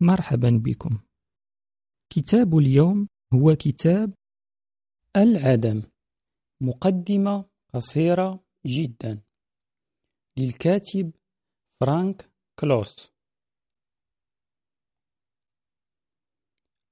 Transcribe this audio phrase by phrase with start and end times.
[0.00, 1.00] مرحبا بكم.
[2.10, 4.14] كتاب اليوم هو كتاب
[5.16, 5.82] العدم
[6.62, 7.44] مقدمة
[7.74, 9.22] قصيرة جدا.
[10.38, 11.12] للكاتب
[11.80, 12.30] فرانك
[12.60, 13.12] كلوس.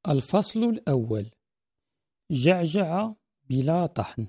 [0.09, 1.31] الفصل الأول
[2.31, 3.13] جعجع
[3.51, 4.27] بلا طحن.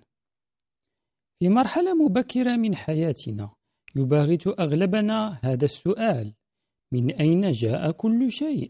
[1.39, 3.55] في مرحلة مبكرة من حياتنا
[3.95, 6.36] يباغت أغلبنا هذا السؤال
[6.91, 8.69] من أين جاء كل شيء؟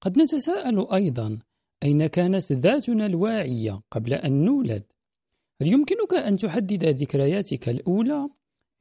[0.00, 1.38] قد نتساءل أيضا
[1.82, 4.82] أين كانت ذاتنا الواعية قبل أن نولد؟
[5.62, 8.28] هل يمكنك أن تحدد ذكرياتك الأولى؟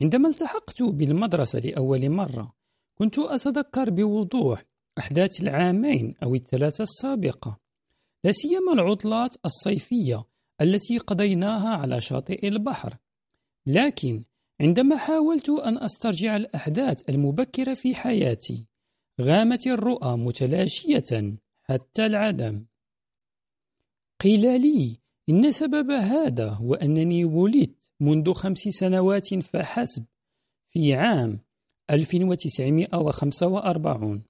[0.02, 2.54] عندما التحقت بالمدرسة لأول مرة
[2.96, 4.66] كنت أتذكر بوضوح
[5.00, 7.60] أحداث العامين أو الثلاثة السابقة
[8.24, 10.24] لا سيما العطلات الصيفية
[10.62, 12.98] التي قضيناها على شاطئ البحر
[13.66, 14.24] لكن
[14.62, 18.66] عندما حاولت أن أسترجع الأحداث المبكرة في حياتي
[19.22, 22.66] غامت الرؤى متلاشية حتى العدم.
[24.20, 30.06] قيل لي إن سبب هذا هو أنني ولدت منذ خمس سنوات فحسب
[30.70, 31.40] في عام
[31.90, 34.24] 1945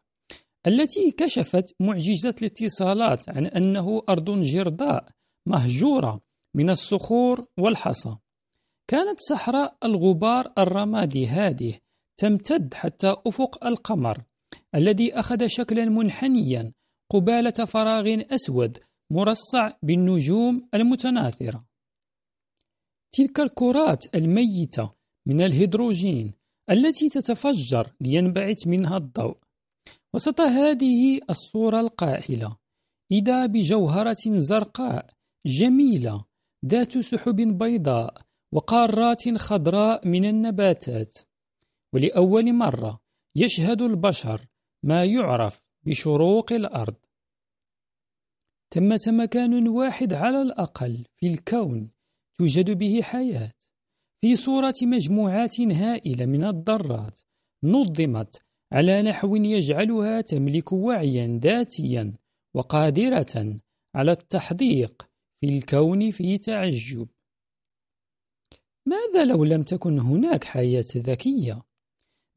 [0.66, 5.08] التي كشفت معجزة الاتصالات عن أنه أرض جرداء
[5.46, 6.20] مهجورة
[6.54, 8.16] من الصخور والحصى.
[8.88, 11.78] كانت صحراء الغبار الرمادي هذه
[12.16, 14.24] تمتد حتى أفق القمر.
[14.74, 16.72] الذي أخذ شكلا منحنيا
[17.10, 18.78] قبالة فراغ أسود
[19.10, 21.64] مرصع بالنجوم المتناثرة.
[23.12, 24.90] تلك الكرات الميتة
[25.26, 26.34] من الهيدروجين
[26.70, 29.36] التي تتفجر لينبعث منها الضوء.
[30.14, 32.56] وسط هذه الصورة القاحلة
[33.12, 35.10] إذا بجوهرة زرقاء
[35.46, 36.24] جميلة
[36.66, 38.14] ذات سحب بيضاء
[38.52, 41.18] وقارات خضراء من النباتات.
[41.92, 43.03] ولأول مرة
[43.36, 44.46] يشهد البشر
[44.82, 46.96] ما يعرف بشروق الأرض.
[48.74, 51.90] ثمة مكان واحد على الأقل في الكون
[52.38, 53.52] توجد به حياة.
[54.20, 57.20] في صورة مجموعات هائلة من الذرات
[57.64, 58.42] نظمت
[58.72, 62.14] على نحو يجعلها تملك وعيا ذاتيا
[62.54, 63.60] وقادرة
[63.94, 65.08] على التحديق
[65.40, 67.08] في الكون في تعجب.
[68.86, 71.62] ماذا لو لم تكن هناك حياة ذكية؟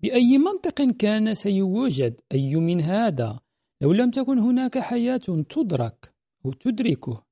[0.02, 3.40] بأي منطق كان سيوجد أي من هذا؟
[3.82, 6.14] لو لم تكن هناك حياة تدرك
[6.46, 7.24] أو تدركه.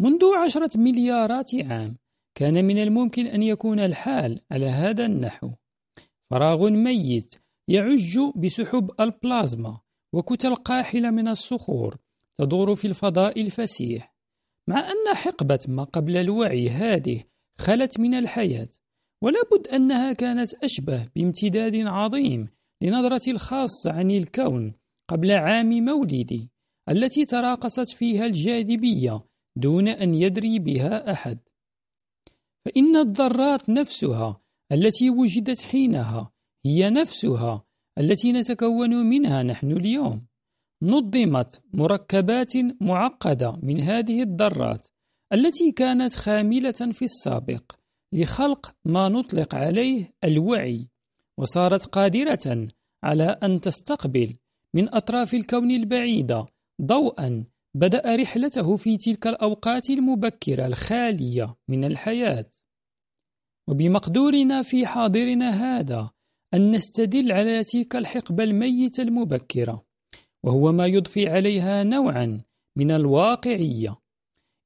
[0.00, 1.96] منذ عشرة مليارات عام
[2.34, 5.50] كان من الممكن أن يكون الحال على هذا النحو.
[6.30, 7.34] فراغ ميت
[7.68, 9.80] يعج بسحب البلازما
[10.12, 11.96] وكتل قاحلة من الصخور
[12.38, 14.14] تدور في الفضاء الفسيح.
[14.68, 17.24] مع أن حقبة ما قبل الوعي هذه
[17.58, 18.68] خلت من الحياة
[19.22, 22.48] ولا بد أنها كانت أشبه بامتداد عظيم
[22.82, 24.72] لنظرتي الخاصة عن الكون
[25.08, 26.48] قبل عام مولدي
[26.88, 29.20] التي تراقصت فيها الجاذبية
[29.56, 31.38] دون أن يدري بها أحد.
[32.64, 34.40] فإن الذرات نفسها
[34.72, 36.32] التي وجدت حينها
[36.66, 37.64] هي نفسها
[37.98, 40.26] التي نتكون منها نحن اليوم.
[40.82, 44.88] نظمت مركبات معقدة من هذه الذرات
[45.32, 47.81] التي كانت خاملة في السابق
[48.12, 50.88] لخلق ما نطلق عليه الوعي
[51.38, 52.68] وصارت قادرة
[53.02, 54.36] على أن تستقبل
[54.74, 56.46] من أطراف الكون البعيدة
[56.82, 57.44] ضوءا
[57.74, 62.50] بدأ رحلته في تلك الأوقات المبكرة الخالية من الحياة.
[63.68, 66.10] وبمقدورنا في حاضرنا هذا
[66.54, 69.84] أن نستدل على تلك الحقبة الميتة المبكرة
[70.42, 72.40] وهو ما يضفي عليها نوعا
[72.76, 73.96] من الواقعية.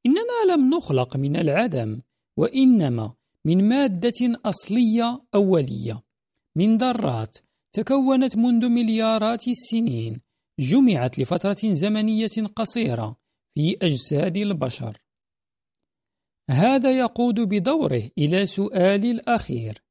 [0.06, 2.00] إننا لم نخلق من العدم
[2.36, 3.14] وإنما
[3.46, 6.02] من مادة أصلية أولية.
[6.56, 7.38] من ذرات
[7.72, 10.20] تكونت منذ مليارات السنين.
[10.60, 13.16] جمعت لفترة زمنية قصيرة
[13.54, 14.98] في أجساد البشر.
[16.50, 19.82] هذا يقود بدوره إلى سؤال الأخير.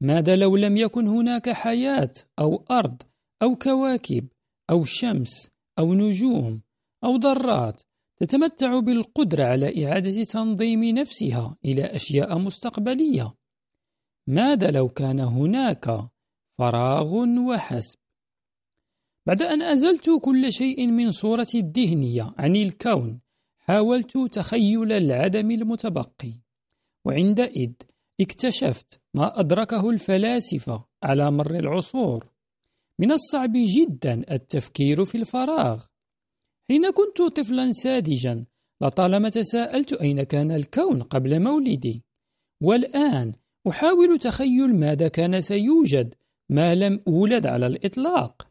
[0.00, 3.02] ماذا لو لم يكن هناك حياة أو أرض
[3.42, 4.28] أو كواكب
[4.70, 6.62] أو شمس أو نجوم
[7.04, 7.82] أو ذرات
[8.22, 13.34] تتمتع بالقدرة على إعادة تنظيم نفسها إلى أشياء مستقبلية.
[14.26, 16.08] ماذا لو كان هناك
[16.58, 17.14] فراغ
[17.48, 17.98] وحسب؟
[19.26, 23.20] بعد أن أزلت كل شيء من صورتي الذهنية عن الكون
[23.58, 26.32] حاولت تخيل العدم المتبقي.
[27.04, 27.72] وعندئذ
[28.20, 32.32] اكتشفت ما أدركه الفلاسفة على مر العصور.
[32.98, 35.91] من الصعب جدا التفكير في الفراغ.
[36.70, 38.44] حين كنت طفلا ساذجا
[38.82, 42.02] لطالما تساءلت أين كان الكون قبل مولدي.
[42.62, 43.32] والآن
[43.68, 46.14] أحاول تخيل ماذا كان سيوجد
[46.50, 48.48] ما لم أولد على الإطلاق.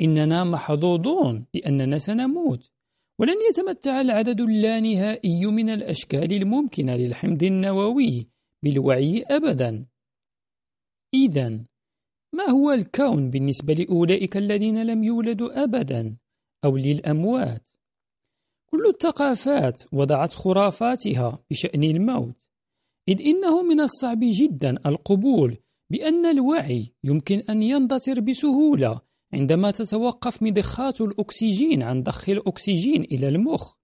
[0.00, 2.70] إننا محظوظون لأننا سنموت.
[3.20, 8.26] ولن يتمتع العدد اللانهائي من الأشكال الممكنة للحمض النووي
[8.64, 9.86] بالوعي أبدا.
[11.14, 11.48] إذا
[12.34, 16.16] ما هو الكون بالنسبة لأولئك الذين لم يولدوا أبدا؟
[16.66, 17.70] أو للأموات.
[18.66, 22.42] كل الثقافات وضعت خرافاتها بشأن الموت
[23.08, 25.56] إذ إنه من الصعب جدا القبول
[25.90, 29.00] بأن الوعي يمكن أن يندثر بسهولة
[29.32, 33.74] عندما تتوقف مضخات الأكسجين عن ضخ الأكسجين إلى المخ.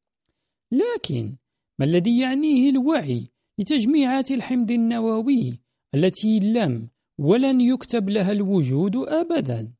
[0.72, 1.36] لكن
[1.78, 3.28] ما الذي يعنيه الوعي
[3.58, 5.60] لتجميعات الحمض النووي
[5.94, 6.88] التي لم
[7.18, 9.72] ولن يكتب لها الوجود أبدا؟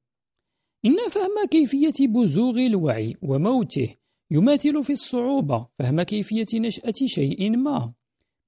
[0.85, 3.97] إن فهم كيفية بزوغ الوعي وموته
[4.31, 7.93] يماثل في الصعوبة فهم كيفية نشأة شيء ما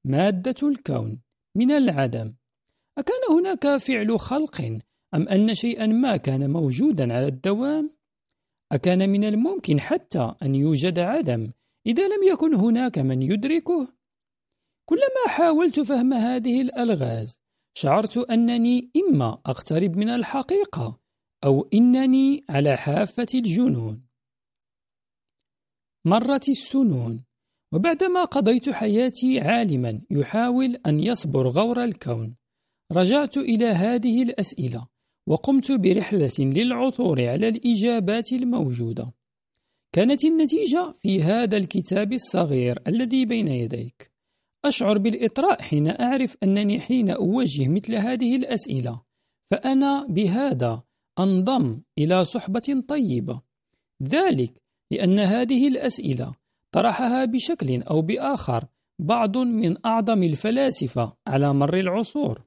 [0.04, 1.20] مادة الكون
[1.56, 2.34] من العدم
[2.98, 4.60] أكان هناك فعل خلق
[5.14, 7.90] أم أن شيئا ما كان موجودا على الدوام؟
[8.72, 11.50] أكان من الممكن حتى أن يوجد عدم
[11.86, 13.88] إذا لم يكن هناك من يدركه؟
[14.88, 17.40] كلما حاولت فهم هذه الألغاز
[17.74, 21.03] شعرت أنني إما أقترب من الحقيقة
[21.44, 24.02] أو إنني على حافة الجنون.
[26.06, 27.24] مرت السنون
[27.72, 32.36] وبعدما قضيت حياتي عالما يحاول أن يصبر غور الكون.
[32.92, 34.88] رجعت إلى هذه الأسئلة
[35.28, 39.12] وقمت برحلة للعثور على الإجابات الموجودة.
[39.92, 44.14] كانت النتيجة في هذا الكتاب الصغير الذي بين يديك.
[44.64, 49.02] أشعر بالإطراء حين أعرف أنني حين أوجه مثل هذه الأسئلة
[49.50, 50.82] فأنا بهذا
[51.18, 53.42] أنضم إلى صحبة طيبة.
[54.02, 56.34] ذلك لأن هذه الأسئلة
[56.72, 58.64] طرحها بشكل أو بآخر
[58.98, 62.42] بعض من أعظم الفلاسفة على مر العصور.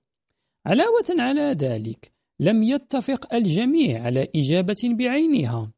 [0.65, 5.71] علاوة على ذلك لم يتفق الجميع على إجابة بعينها.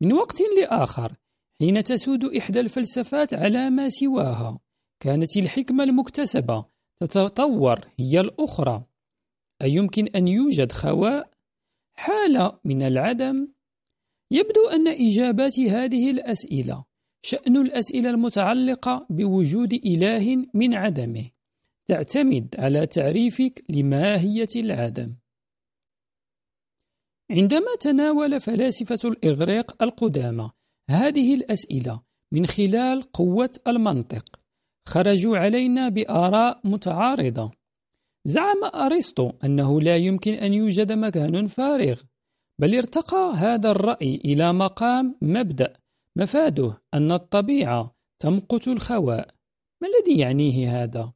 [0.00, 1.12] من وقت لآخر
[1.60, 4.58] حين تسود إحدى الفلسفات على ما سواها
[5.00, 6.64] كانت الحكمة المكتسبة
[7.00, 8.84] تتطور هي الأخرى.
[9.62, 11.31] أيمكن أن يوجد خواء؟
[11.94, 13.48] حالة من العدم
[14.30, 16.84] يبدو أن إجابات هذه الأسئلة
[17.22, 21.30] شأن الأسئلة المتعلقة بوجود إله من عدمه
[21.86, 25.14] تعتمد على تعريفك لماهية العدم.
[27.30, 30.50] عندما تناول فلاسفة الإغريق القدامى
[30.90, 32.02] هذه الأسئلة
[32.32, 34.40] من خلال قوة المنطق
[34.88, 37.50] خرجوا علينا بآراء متعارضة.
[38.24, 42.02] زعم أرسطو أنه لا يمكن أن يوجد مكان فارغ
[42.58, 45.72] بل ارتقى هذا الرأي إلى مقام مبدأ
[46.16, 49.28] مفاده أن الطبيعة تمقت الخواء
[49.80, 51.12] ما الذي يعنيه هذا؟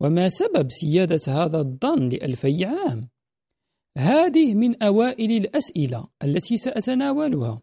[0.00, 3.08] وما سبب سيادة هذا الظن لألفي عام؟
[3.98, 7.62] هذه من أوائل الأسئلة التي سأتناولها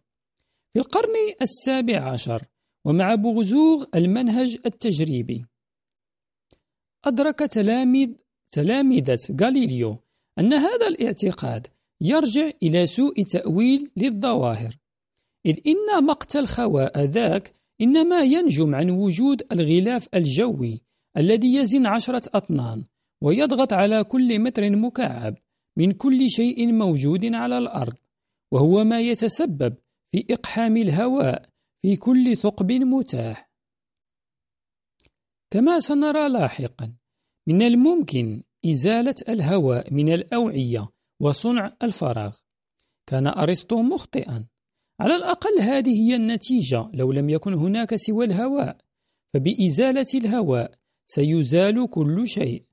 [0.74, 2.44] في القرن السابع عشر
[2.86, 5.46] ومع بغزوغ المنهج التجريبي
[7.06, 8.10] أدرك تلاميذ
[8.51, 9.98] تلامذة غاليليو
[10.39, 11.68] أن هذا الاعتقاد
[12.01, 14.77] يرجع إلى سوء تأويل للظواهر.
[15.46, 20.82] إذ إن مقت الخواء ذاك إنما ينجم عن وجود الغلاف الجوي
[21.18, 22.84] الذي يزن عشرة أطنان
[23.22, 25.36] ويضغط على كل متر مكعب
[25.77, 27.94] من كل شيء موجود على الأرض
[28.51, 29.75] وهو ما يتسبب
[30.12, 31.50] في إقحام الهواء
[31.82, 33.50] في كل ثقب متاح.
[35.51, 36.94] كما سنرى لاحقا
[37.48, 40.88] من الممكن إزالة الهواء من الأوعية
[41.22, 42.36] وصنع الفراغ.
[43.10, 44.46] كان أرسطو مخطئا.
[45.00, 48.77] على الأقل هذه هي النتيجة لو لم يكن هناك سوى الهواء
[49.34, 50.72] فبإزالة الهواء
[51.08, 52.63] سيزال كل شيء.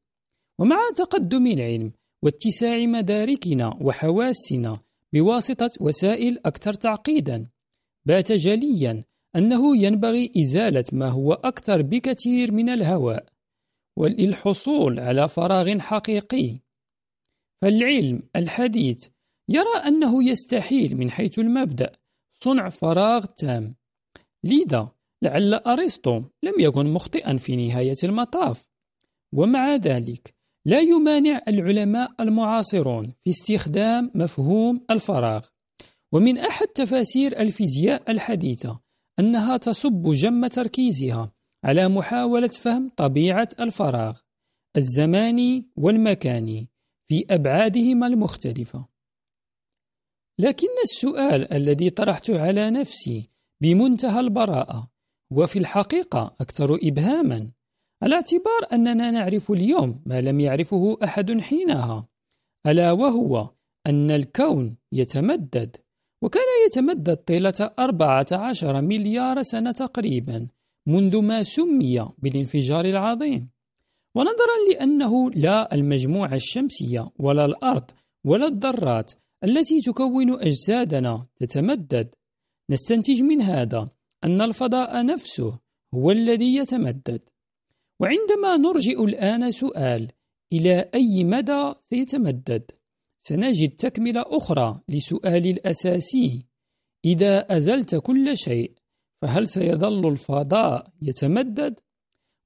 [0.58, 4.80] ومع تقدم العلم واتساع مداركنا وحواسنا
[5.12, 7.44] بواسطة وسائل أكثر تعقيدا
[8.06, 9.04] بات جليا
[9.36, 13.33] أنه ينبغي إزالة ما هو أكثر بكثير من الهواء.
[13.96, 16.60] وللحصول على فراغ حقيقي.
[17.62, 19.08] فالعلم الحديث
[19.48, 21.92] يرى أنه يستحيل من حيث المبدأ
[22.40, 23.74] صنع فراغ تام.
[24.44, 24.88] لذا
[25.22, 28.66] لعل أرسطو لم يكن مخطئا في نهاية المطاف.
[29.32, 30.34] ومع ذلك
[30.66, 35.46] لا يمانع العلماء المعاصرون في استخدام مفهوم الفراغ.
[36.12, 38.80] ومن أحد تفاسير الفيزياء الحديثة
[39.20, 41.33] أنها تصب جم تركيزها
[41.64, 44.18] على محاولة فهم طبيعة الفراغ
[44.76, 46.68] الزماني والمكاني
[47.08, 48.88] في أبعادهما المختلفة.
[50.38, 53.30] لكن السؤال الذي طرحته على نفسي
[53.62, 54.90] بمنتهى البراءة
[55.32, 57.50] وفي الحقيقة أكثر إبهاما
[58.02, 62.08] على اعتبار أننا نعرف اليوم ما لم يعرفه أحد حينها
[62.66, 63.50] ألا وهو
[63.86, 65.76] أن الكون يتمدد
[66.22, 70.48] وكان يتمدد طيلة 14 مليار سنة تقريبا
[70.86, 73.50] منذ ما سمي بالانفجار العظيم.
[74.16, 77.90] ونظرا لأنه لا المجموعة الشمسية ولا الأرض
[78.24, 79.12] ولا الذرات
[79.44, 82.14] التي تكون أجسادنا تتمدد.
[82.70, 83.88] نستنتج من هذا
[84.24, 85.58] أن الفضاء نفسه
[85.94, 87.20] هو الذي يتمدد.
[88.00, 90.12] وعندما نرجئ الآن سؤال
[90.52, 92.70] إلى أي مدى سيتمدد؟
[93.22, 96.46] سنجد تكملة أخرى لسؤال الأساسي.
[97.04, 98.72] إذا أزلت كل شيء
[99.24, 101.80] فهل سيظل الفضاء يتمدد؟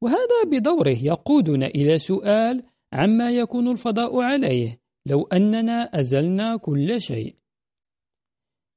[0.02, 7.36] وهذا بدوره يقودنا إلى سؤال عما يكون الفضاء عليه لو أننا أزلنا كل شيء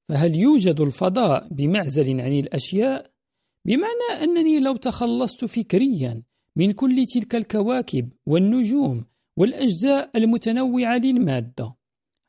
[0.09, 3.11] فهل يوجد الفضاء بمعزل عن الأشياء؟
[3.67, 6.23] بمعنى أنني لو تخلصت فكريا
[6.57, 9.05] من كل تلك الكواكب والنجوم
[9.37, 11.75] والأجزاء المتنوعة للمادة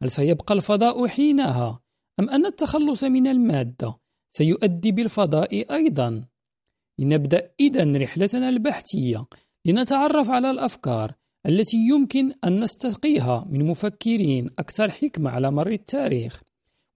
[0.02, 1.82] هل سيبقى الفضاء حينها
[2.20, 4.01] أم أن التخلص من المادة
[4.36, 6.24] سيؤدي بالفضاء أيضا
[6.98, 9.26] لنبدأ إذا رحلتنا البحثية
[9.66, 11.14] لنتعرف على الأفكار
[11.46, 16.42] التي يمكن أن نستقيها من مفكرين أكثر حكمة على مر التاريخ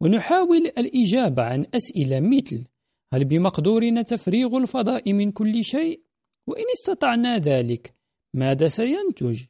[0.01, 2.65] ونحاول الإجابة عن أسئلة مثل
[3.13, 6.01] هل بمقدورنا تفريغ الفضاء من كل شيء؟
[6.47, 7.95] وإن استطعنا ذلك
[8.35, 9.45] ماذا سينتج؟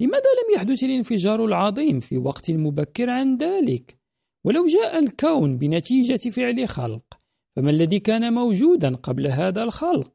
[0.00, 3.98] لماذا لم يحدث الانفجار العظيم في وقت مبكر عن ذلك؟
[4.44, 7.19] ولو جاء الكون بنتيجة فعل خلق
[7.60, 10.12] فما الذي كان موجودا قبل هذا الخلق؟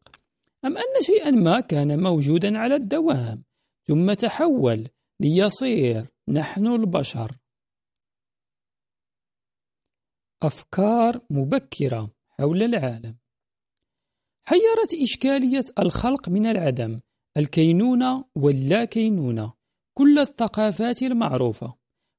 [0.66, 3.44] أم أن شيئا ما كان موجودا على الدوام
[3.88, 7.38] ثم تحول ليصير نحن البشر.
[10.44, 13.18] أفكار مبكرة حول العالم.
[14.48, 17.02] حيرت إشكالية الخلق من العدم
[17.38, 19.54] الكينونة واللا كينونة
[19.94, 21.76] كل الثقافات المعروفة.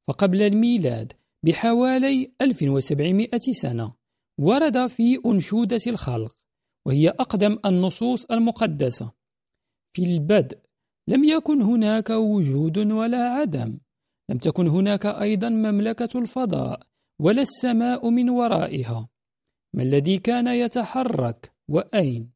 [0.08, 1.12] فقبل الميلاد
[1.44, 4.05] بحوالي 1700 سنة
[4.38, 6.36] ورد في أنشودة الخلق
[6.86, 9.12] وهي أقدم النصوص المقدسة.
[9.96, 10.58] في البدء
[11.08, 13.78] لم يكن هناك وجود ولا عدم
[14.30, 16.80] لم تكن هناك أيضا مملكة الفضاء
[17.20, 19.08] ولا السماء من ورائها.
[19.74, 22.30] ما الذي كان يتحرك وأين؟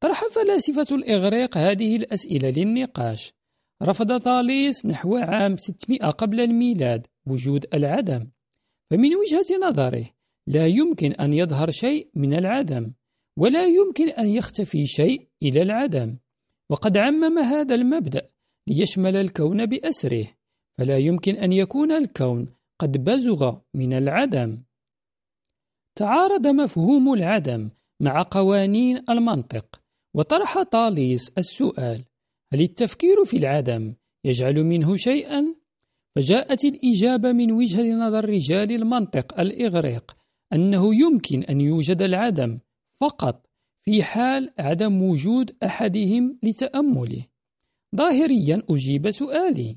[0.00, 3.34] طرح فلاسفة الإغريق هذه الأسئلة للنقاش.
[3.82, 8.30] رفض طاليس نحو عام 600 قبل الميلاد وجود العدم.
[8.90, 10.17] فمن وجهة نظره
[10.48, 12.92] لا يمكن أن يظهر شيء من العدم
[13.36, 16.16] ولا يمكن أن يختفي شيء إلى العدم
[16.70, 18.22] وقد عمم هذا المبدأ
[18.66, 20.26] ليشمل الكون بأسره
[20.78, 22.46] فلا يمكن أن يكون الكون
[22.78, 24.62] قد بزغ من العدم
[25.94, 29.80] تعارض مفهوم العدم مع قوانين المنطق
[30.14, 32.04] وطرح طاليس السؤال
[32.52, 35.54] هل التفكير في العدم يجعل منه شيئا؟
[36.16, 40.17] فجاءت الإجابة من وجهة نظر رجال المنطق الإغريق
[40.52, 42.58] أنه يمكن أن يوجد العدم
[43.00, 43.46] فقط
[43.84, 47.26] في حال عدم وجود أحدهم لتأمله.
[47.96, 49.76] ظاهريا أجيب سؤالي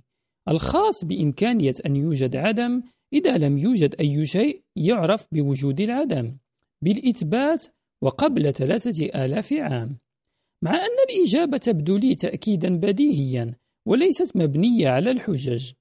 [0.50, 6.38] الخاص بإمكانية أن يوجد عدم إذا لم يوجد أي شيء يعرف بوجود العدم
[6.82, 7.68] بالإثبات
[8.02, 9.98] وقبل ثلاثة آلاف عام.
[10.64, 15.72] مع أن الإجابة تبدو لي تأكيدا بديهيا وليست مبنية على الحجج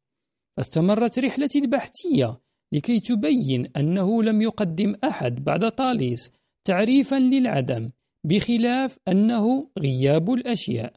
[0.56, 2.40] فاستمرت رحلتي البحثية
[2.72, 6.32] لكي تبين أنه لم يقدم أحد بعد طاليس
[6.64, 7.90] تعريفا للعدم
[8.24, 10.94] بخلاف أنه غياب الأشياء.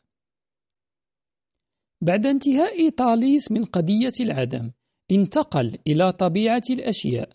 [2.02, 4.72] بعد انتهاء طاليس من قضية العدم
[5.12, 7.30] انتقل إلى طبيعة الأشياء.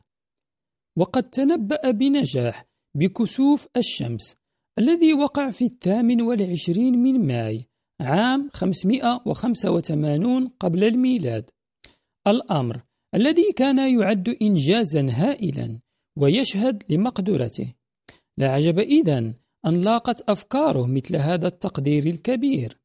[0.96, 2.66] وقد تنبأ بنجاح
[2.96, 4.36] بكسوف الشمس
[4.78, 7.68] الذي وقع في الثامن والعشرين من ماي
[8.00, 11.50] عام 585 قبل الميلاد.
[12.26, 12.82] الأمر
[13.14, 15.80] الذي كان يعد إنجازا هائلا
[16.18, 17.74] ويشهد لمقدرته.
[18.38, 19.34] لا عجب إذن
[19.66, 22.78] أن لاقت أفكاره مثل هذا التقدير الكبير.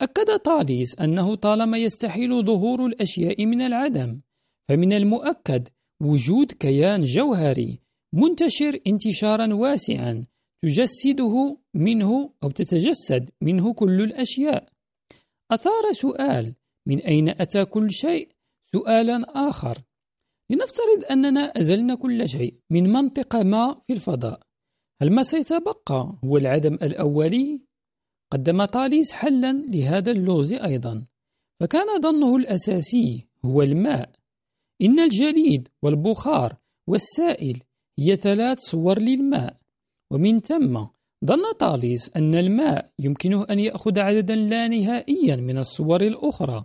[0.00, 4.20] أكد طاليس أنه طالما يستحيل ظهور الأشياء من العدم
[4.68, 5.68] فمن المؤكد
[6.02, 7.80] وجود كيان جوهري
[8.14, 10.26] منتشر انتشارا واسعا
[10.64, 14.68] تجسده منه أو تتجسد منه كل الأشياء.
[15.50, 16.54] أثار سؤال
[16.88, 18.37] من أين أتى كل شيء؟
[18.74, 19.78] سؤالا آخر.
[20.50, 24.40] لنفترض أننا أزلنا كل شيء من منطقة ما في الفضاء.
[25.02, 27.60] هل ما سيتبقى هو العدم الأولي؟
[28.32, 31.06] قدم طاليس حلا لهذا اللغز أيضا.
[31.60, 34.10] فكان ظنه الأساسي هو الماء.
[34.82, 36.56] إن الجليد والبخار
[36.88, 37.62] والسائل
[37.98, 39.56] هي ثلاث صور للماء.
[40.12, 40.86] ومن ثم
[41.24, 46.64] ظن طاليس أن الماء يمكنه أن يأخذ عددا لا نهائيا من الصور الأخرى.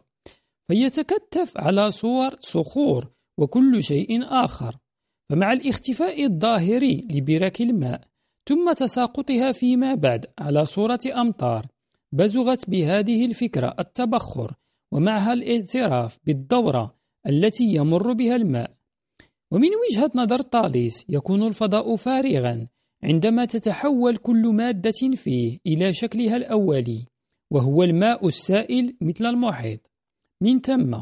[0.68, 4.78] فيتكتف على صور صخور وكل شيء آخر.
[5.30, 8.02] فمع الاختفاء الظاهري لبرك الماء
[8.50, 11.68] ثم تساقطها فيما بعد على صورة أمطار
[12.12, 14.54] بزغت بهذه الفكرة التبخر
[14.92, 16.96] ومعها الاعتراف بالدورة
[17.28, 18.72] التي يمر بها الماء.
[19.52, 22.68] ومن وجهة نظر طاليس يكون الفضاء فارغا
[23.04, 27.06] عندما تتحول كل مادة فيه إلى شكلها الأولي
[27.52, 29.93] وهو الماء السائل مثل المحيط.
[30.44, 30.98] من ثم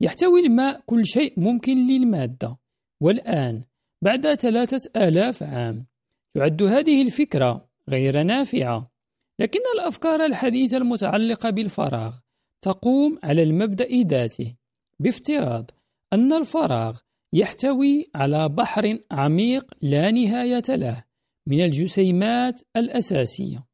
[0.00, 2.58] يحتوي الماء كل شيء ممكن للمادة.
[3.02, 3.64] والآن
[4.04, 5.86] بعد ثلاثة آلاف عام
[6.34, 8.90] تعد هذه الفكرة غير نافعة.
[9.40, 12.18] لكن الأفكار الحديثة المتعلقة بالفراغ
[12.64, 14.56] تقوم على المبدأ ذاته
[15.00, 15.70] بافتراض
[16.12, 16.98] أن الفراغ
[17.32, 21.04] يحتوي على بحر عميق لا نهاية له
[21.46, 23.67] من الجسيمات الأساسية.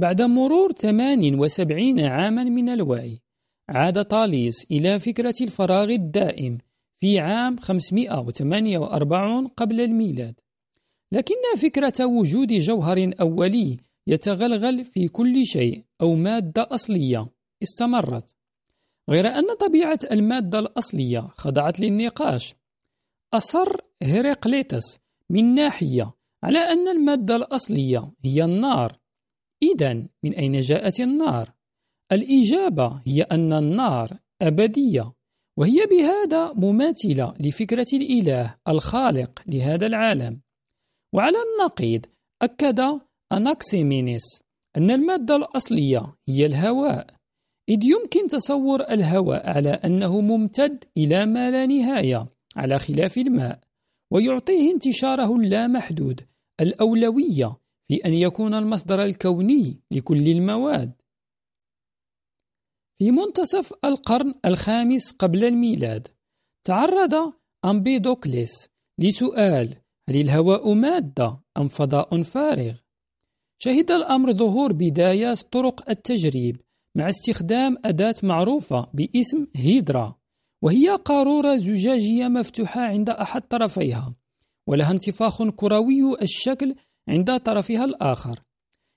[0.00, 3.20] بعد مرور 78 عاما من الوعي
[3.68, 6.58] عاد طاليس إلى فكرة الفراغ الدائم
[7.00, 10.34] في عام 548 قبل الميلاد.
[11.12, 13.76] لكن فكرة وجود جوهر أولي
[14.06, 17.26] يتغلغل في كل شيء أو مادة أصلية
[17.62, 18.36] استمرت.
[19.10, 22.54] غير أن طبيعة المادة الأصلية خضعت للنقاش.
[23.34, 24.98] أصر هيراقليتس
[25.30, 28.99] من ناحية على أن المادة الأصلية هي النار
[29.62, 31.52] إذا من أين جاءت النار؟
[32.12, 35.12] الإجابة هي أن النار أبدية
[35.56, 40.40] وهي بهذا مماثلة لفكرة الإله الخالق لهذا العالم
[41.12, 42.06] وعلى النقيض
[42.42, 42.80] أكد
[43.32, 44.42] أناكسيمينيس
[44.76, 47.06] أن المادة الأصلية هي الهواء
[47.68, 53.60] إذ يمكن تصور الهواء على أنه ممتد إلى ما لا نهاية على خلاف الماء
[54.10, 56.20] ويعطيه انتشاره اللامحدود
[56.60, 57.56] الأولوية
[57.90, 60.92] في أن يكون المصدر الكوني لكل المواد
[62.98, 66.08] في منتصف القرن الخامس قبل الميلاد
[66.66, 67.32] تعرض
[67.64, 69.76] أمبيدوكليس لسؤال
[70.08, 72.78] هل الهواء مادة أم فضاء فارغ؟
[73.62, 76.60] شهد الأمر ظهور بدايات طرق التجريب
[76.96, 80.18] مع استخدام أداة معروفة باسم هيدرا
[80.62, 84.14] وهي قارورة زجاجية مفتوحة عند أحد طرفيها
[84.66, 86.74] ولها انتفاخ كروي الشكل
[87.10, 88.40] عند طرفها الآخر.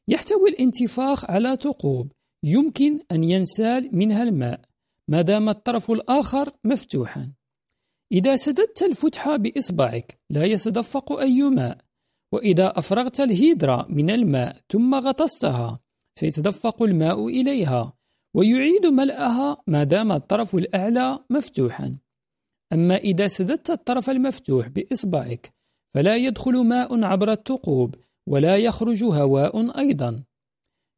[0.08, 2.12] يحتوي الانتفاخ على ثقوب.
[2.44, 4.62] يمكن أن ينسال منها الماء
[5.08, 7.34] ما دام الطرف الآخر مفتوحا.
[8.12, 11.78] إذا سددت الفتحة بإصبعك لا يتدفق أي ماء.
[12.32, 15.80] وإذا أفرغت الهيدرا من الماء ثم غطستها
[16.20, 17.94] سيتدفق الماء إليها.
[18.36, 21.96] ويعيد ملأها ما دام الطرف الأعلى مفتوحا.
[22.74, 25.54] أما إذا سددت الطرف المفتوح بإصبعك
[25.94, 27.96] فلا يدخل ماء عبر الثقوب
[28.28, 30.24] ولا يخرج هواء أيضا.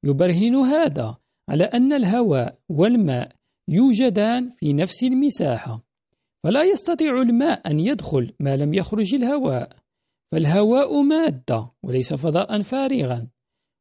[0.03, 1.17] يبرهن هذا
[1.49, 3.31] على أن الهواء والماء
[3.67, 5.81] يوجدان في نفس المساحة.
[6.43, 9.69] فلا يستطيع الماء أن يدخل ما لم يخرج الهواء.
[10.31, 13.27] فالهواء مادة وليس فضاء فارغا.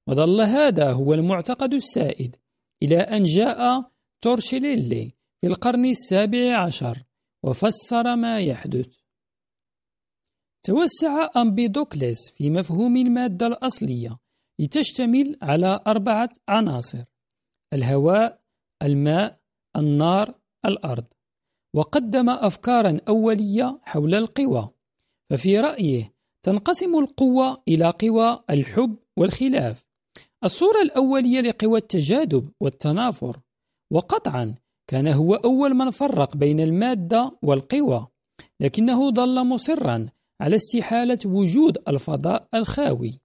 [0.08, 2.36] وظل هذا هو المعتقد السائد
[2.82, 6.98] إلى أن جاء تورشيليلي في القرن السابع عشر
[7.42, 9.03] وفسر ما يحدث.
[10.66, 14.18] توسع أمبيدوكليس في مفهوم المادة الأصلية
[14.60, 17.04] لتشتمل على أربعة عناصر
[17.72, 18.40] الهواء
[18.82, 19.38] الماء
[19.76, 21.04] النار الأرض.
[21.74, 24.70] وقدم أفكارا أولية حول القوى
[25.30, 29.84] ففي رأيه تنقسم القوة إلى قوى الحب والخلاف.
[30.44, 33.40] الصورة الأولية لقوى التجاذب والتنافر.
[33.92, 34.54] وقطعا
[34.86, 38.06] كان هو أول من فرق بين المادة والقوى
[38.60, 40.06] لكنه ظل مصرا
[40.40, 43.20] على استحالة وجود الفضاء الخاوي.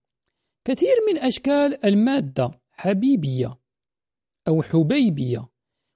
[0.66, 3.58] كثير من أشكال المادة حبيبية
[4.48, 5.50] أو حبيبية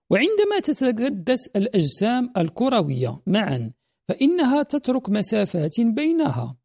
[0.09, 3.71] وعندما تتقدس الأجسام الكروية معا
[4.07, 6.57] فإنها تترك مسافات بينها.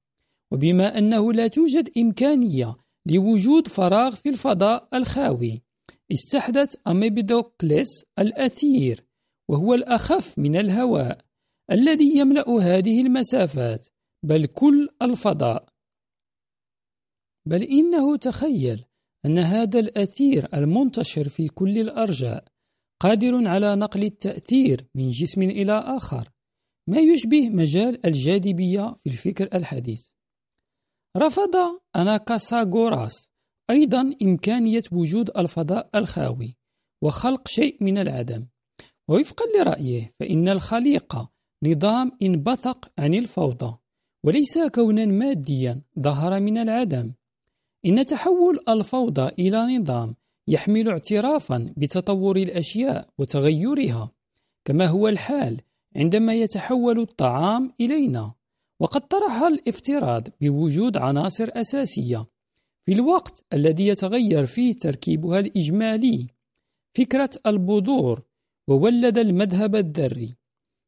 [0.50, 5.62] وبما أنه لا توجد إمكانية لوجود فراغ في الفضاء الخاوي
[6.12, 9.04] استحدث أميبيدوكليس الأثير
[9.48, 11.18] وهو الأخف من الهواء
[11.72, 13.88] الذي يملأ هذه المسافات.
[14.22, 15.68] بل كل الفضاء.
[17.46, 18.84] بل إنه تخيل
[19.26, 22.44] أن هذا الأثير المنتشر في كل الأرجاء
[23.00, 26.28] قادر على نقل التأثير من جسم إلى آخر
[26.86, 30.08] ما يشبه مجال الجاذبية في الفكر الحديث.
[31.16, 31.56] رفض
[31.96, 33.28] أناكاساغوراس
[33.70, 36.56] أيضا إمكانية وجود الفضاء الخاوي
[37.02, 38.46] وخلق شيء من العدم.
[39.08, 41.32] ووفقا لرأيه فإن الخليقة
[41.64, 43.78] نظام انبثق عن الفوضى.
[44.24, 47.12] وليس كونا ماديا ظهر من العدم.
[47.86, 50.14] إن تحول الفوضى إلى نظام
[50.48, 54.12] يحمل اعترافا بتطور الأشياء وتغيرها
[54.64, 55.60] كما هو الحال
[55.96, 58.32] عندما يتحول الطعام إلينا.
[58.80, 62.26] وقد طرح الافتراض بوجود عناصر أساسية
[62.82, 66.26] في الوقت الذي يتغير فيه تركيبها الإجمالي.
[66.94, 68.22] فكرة البذور
[68.68, 70.36] وولد المذهب الذري.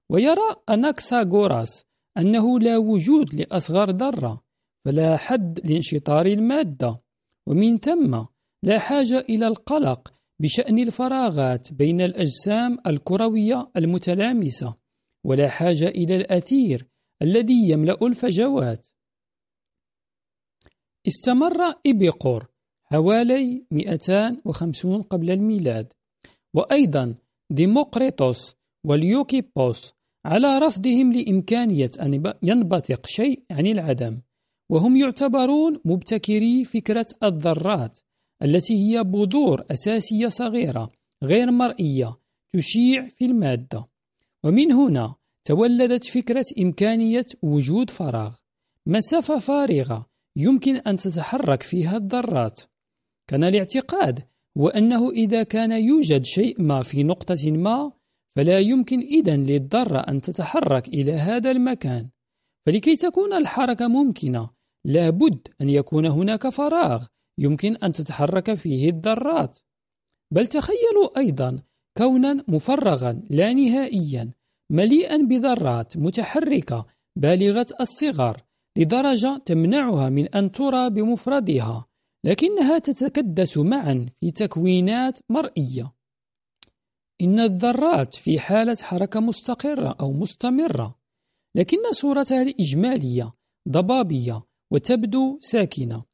[0.09, 4.43] ويرى أناكساغوراس أنه لا وجود لأصغر ذرة
[4.85, 7.03] فلا حد لانشطار المادة.
[7.47, 8.25] ومن ثم
[8.63, 14.77] لا حاجة إلى القلق بشأن الفراغات بين الأجسام الكروية المتلامسة
[15.25, 16.87] ولا حاجة إلى الأثير
[17.23, 18.87] الذي يملأ الفجوات.
[21.07, 22.47] استمر إبيقور
[22.85, 25.93] حوالي 250 قبل الميلاد.
[26.55, 27.15] وأيضا
[27.51, 29.93] ديموقريطوس واليوكيبوس
[30.25, 34.21] على رفضهم لإمكانية أن ينبثق شيء عن العدم
[34.71, 37.99] وهم يعتبرون مبتكري فكرة الذرات
[38.43, 40.91] التي هي بذور أساسية صغيرة
[41.23, 42.17] غير مرئية
[42.53, 43.89] تشيع في المادة.
[44.45, 48.37] ومن هنا تولدت فكرة إمكانية وجود فراغ
[48.87, 50.07] مسافة فارغة
[50.37, 52.61] يمكن أن تتحرك فيها الذرات.
[53.27, 54.21] كان الاعتقاد
[54.59, 57.93] هو أنه إذا كان يوجد شيء ما في نقطة ما
[58.37, 62.11] فلا يمكن إذن للذرة أن تتحرك إلى هذا المكان.
[62.67, 64.51] فلكي تكون الحركة ممكنة
[64.85, 67.07] لابد أن يكون هناك فراغ
[67.39, 69.59] يمكن أن تتحرك فيه الذرات
[70.35, 71.63] بل تخيلوا أيضا
[71.99, 74.33] كونا مفرغا لا نهائيا
[74.73, 78.43] مليئا بذرات متحركة بالغة الصغر
[78.79, 81.87] لدرجة تمنعها من أن ترى بمفردها
[82.27, 85.93] لكنها تتكدس معا في تكوينات مرئية.
[87.23, 90.99] إن الذرات في حالة حركة مستقرة أو مستمرة
[91.55, 93.33] لكن صورتها الإجمالية
[93.69, 96.05] ضبابية وتبدو ساكنة.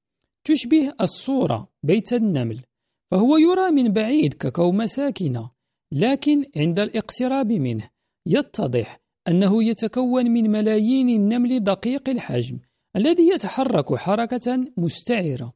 [0.44, 2.62] تشبه الصورة بيت النمل
[3.10, 5.50] فهو يرى من بعيد ككومة ساكنة
[5.92, 7.90] لكن عند الاقتراب منه
[8.26, 12.58] يتضح أنه يتكون من ملايين النمل دقيق الحجم
[12.96, 15.52] الذي يتحرك حركة مستعرة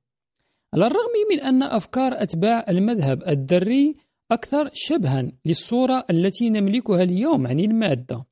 [0.74, 3.96] على الرغم من أن أفكار أتباع المذهب الذري
[4.32, 8.26] أكثر شبها للصورة التي نملكها اليوم عن المادة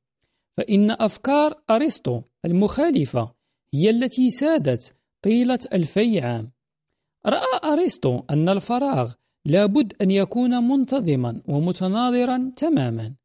[0.57, 3.33] فإن أفكار أرسطو المخالفة
[3.73, 6.51] هي التي سادت طيلة ألفي عام.
[7.25, 9.13] رأى أرسطو أن الفراغ
[9.45, 13.15] لابد أن يكون منتظما ومتناظرا تماما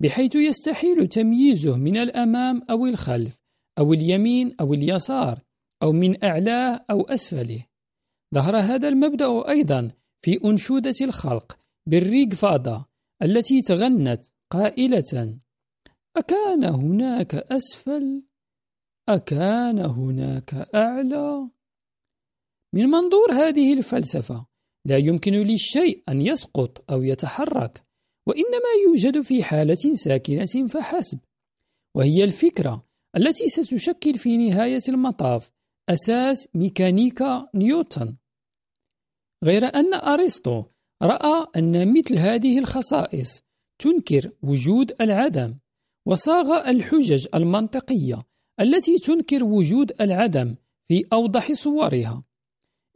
[0.00, 3.38] بحيث يستحيل تمييزه من الأمام أو الخلف
[3.78, 5.38] أو اليمين أو اليسار
[5.82, 7.64] أو من أعلاه أو أسفله.
[8.34, 9.88] ظهر هذا المبدأ أيضا
[10.22, 12.84] في أنشودة الخلق بالريق فادا
[13.22, 15.38] التي تغنت قائلة
[16.16, 18.22] أكان هناك أسفل؟
[19.08, 21.50] أكان هناك أعلى؟
[22.74, 24.46] من منظور هذه الفلسفة
[24.84, 27.84] لا يمكن للشيء أن يسقط أو يتحرك
[28.26, 31.18] وإنما يوجد في حالة ساكنة فحسب
[31.94, 32.84] وهي الفكرة
[33.16, 35.52] التي ستشكل في نهاية المطاف
[35.88, 38.16] أساس ميكانيكا نيوتن.
[39.44, 40.64] غير أن أرسطو
[41.02, 43.42] رأى أن مثل هذه الخصائص
[43.78, 45.54] تنكر وجود العدم
[46.06, 48.22] وصاغ الحجج المنطقية
[48.60, 50.54] التي تنكر وجود العدم
[50.88, 52.24] في أوضح صورها.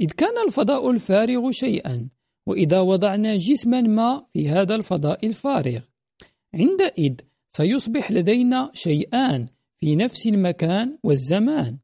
[0.01, 2.09] إذ كان الفضاء الفارغ شيئا
[2.47, 5.85] وإذا وضعنا جسما ما في هذا الفضاء الفارغ.
[6.55, 7.15] عندئذ
[7.57, 9.47] سيصبح لدينا شيئان
[9.81, 11.79] في نفس المكان والزمان.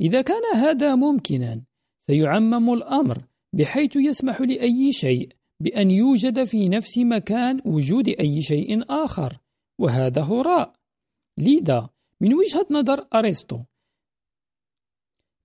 [0.00, 1.62] إذا كان هذا ممكنا
[2.06, 5.28] سيعمم الأمر بحيث يسمح لأي شيء
[5.60, 9.38] بأن يوجد في نفس مكان وجود أي شيء آخر
[9.80, 10.72] وهذا هراء.
[11.38, 11.88] لذا
[12.20, 13.60] من وجهة نظر أرسطو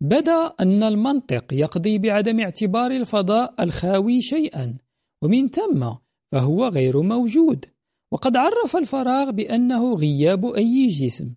[0.01, 4.77] بدا أن المنطق يقضي بعدم اعتبار الفضاء الخاوي شيئا
[5.23, 5.95] ومن ثم
[6.31, 7.65] فهو غير موجود.
[8.13, 11.33] وقد عرف الفراغ بأنه غياب أي جسم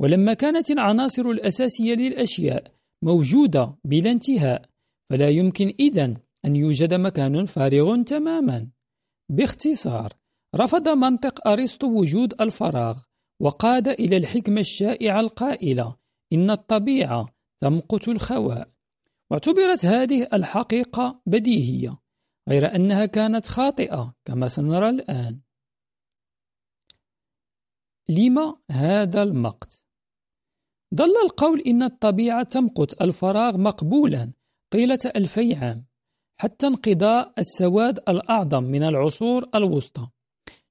[0.00, 4.68] ولما كانت العناصر الأساسية للأشياء موجودة بلا انتهاء
[5.10, 8.70] فلا يمكن إذن أن يوجد مكان فارغ تماما.
[9.28, 10.12] باختصار
[10.56, 13.02] رفض منطق أرسطو وجود الفراغ
[13.40, 15.96] وقاد إلى الحكمة الشائعة القائلة
[16.32, 17.28] إن الطبيعة
[17.60, 18.70] تمقت الخواء.
[19.30, 21.98] واعتبرت هذه الحقيقة بديهية
[22.48, 25.40] غير أنها كانت خاطئة كما سنرى الآن.
[28.08, 29.82] لما هذا المقت؟
[30.94, 34.32] ظل القول إن الطبيعة تمقت الفراغ مقبولا
[34.70, 35.86] طيلة ألفي عام.
[36.36, 40.08] حتى انقضاء السواد الأعظم من العصور الوسطى.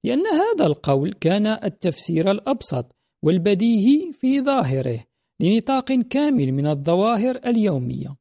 [0.03, 5.03] لأن هذا القول كان التفسير الأبسط والبديهي في ظاهره
[5.39, 8.15] لنطاق كامل من الظواهر اليومية.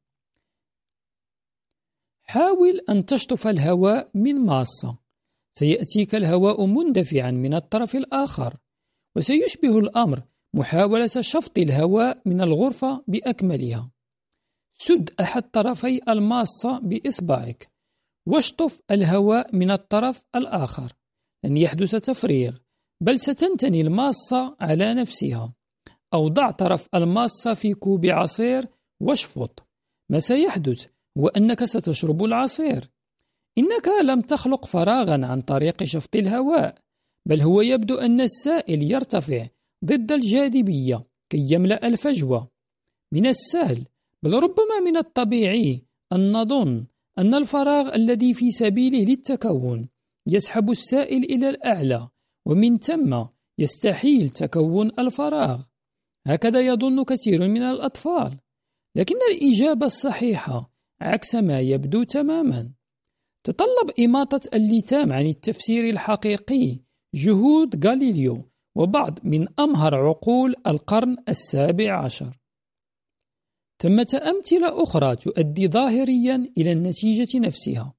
[2.23, 4.97] حاول أن تشطف الهواء من ماسة
[5.53, 8.57] سيأتيك الهواء مندفعا من الطرف الآخر
[9.15, 10.21] وسيشبه الأمر
[10.53, 13.91] محاولة شفط الهواء من الغرفة بأكملها.
[14.77, 17.71] سد أحد طرفي الماصة بإصبعك
[18.27, 20.93] واشطف الهواء من الطرف الآخر
[21.45, 22.57] لن يحدث تفريغ
[23.01, 25.53] بل ستنتني الماصة على نفسها.
[26.13, 28.67] أو ضع طرف الماصة في كوب عصير
[29.01, 29.67] واشفط.
[30.09, 32.89] ما سيحدث؟ هو أنك ستشرب العصير.
[33.57, 36.77] إنك لم تخلق فراغا عن طريق شفط الهواء
[37.25, 39.47] بل هو يبدو أن السائل يرتفع
[39.85, 42.49] ضد الجاذبية كي يملأ الفجوة.
[43.13, 43.85] من السهل
[44.23, 46.85] بل ربما من الطبيعي أن نظن
[47.17, 49.89] أن الفراغ الذي في سبيله للتكون
[50.27, 52.09] يسحب السائل إلى الأعلى
[52.45, 53.25] ومن ثم
[53.57, 55.61] يستحيل تكون الفراغ.
[56.27, 58.37] هكذا يظن كثير من الأطفال.
[58.95, 62.71] لكن الإجابة الصحيحة عكس ما يبدو تماما.
[63.43, 66.79] تطلب إماطة اللثام عن التفسير الحقيقي
[67.15, 72.37] جهود غاليليو وبعض من أمهر عقول القرن السابع عشر.
[73.79, 77.93] ثمة أمثلة أخرى تؤدي ظاهريا إلى النتيجة نفسها.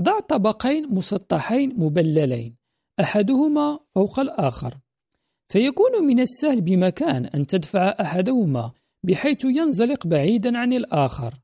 [0.00, 2.56] ضع طبقين مسطحين مبللين
[3.00, 4.78] أحدهما فوق الآخر.
[5.52, 11.34] سيكون من السهل بمكان أن تدفع أحدهما بحيث ينزلق بعيدا عن الآخر.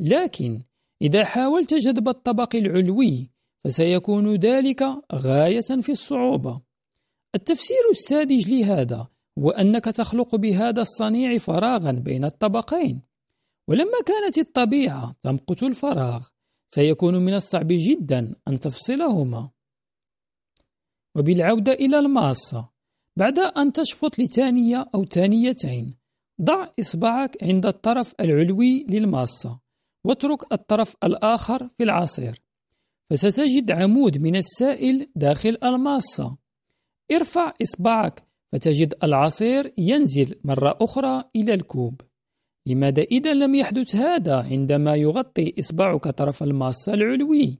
[0.00, 0.62] لكن
[1.02, 3.30] إذا حاولت جذب الطبق العلوي
[3.64, 6.60] فسيكون ذلك غاية في الصعوبة.
[7.34, 13.02] التفسير الساذج لهذا هو أنك تخلق بهذا الصنيع فراغا بين الطبقين.
[13.68, 16.26] ولما كانت الطبيعة تمقت الفراغ
[16.74, 19.50] سيكون من الصعب جدا أن تفصلهما.
[21.14, 22.68] وبالعودة إلى الماصة
[23.16, 25.94] بعد أن تشفط لثانية أو ثانيتين
[26.42, 29.60] ضع إصبعك عند الطرف العلوي للماصة
[30.04, 32.42] واترك الطرف الآخر في العصير.
[33.10, 36.36] فستجد عمود من السائل داخل الماصة.
[37.12, 42.00] ارفع إصبعك فتجد العصير ينزل مرة أخرى إلى الكوب.
[42.66, 47.58] لماذا إذا لم يحدث هذا عندما يغطي إصبعك طرف الماصة العلوي؟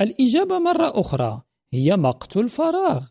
[0.00, 3.06] الإجابة مرة أخرى هي مقت الفراغ.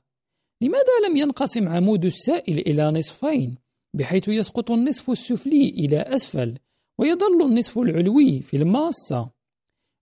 [0.62, 3.58] لماذا لم ينقسم عمود السائل إلى نصفين
[3.94, 6.58] بحيث يسقط النصف السفلي إلى أسفل
[7.00, 9.30] ويظل النصف العلوي في الماصة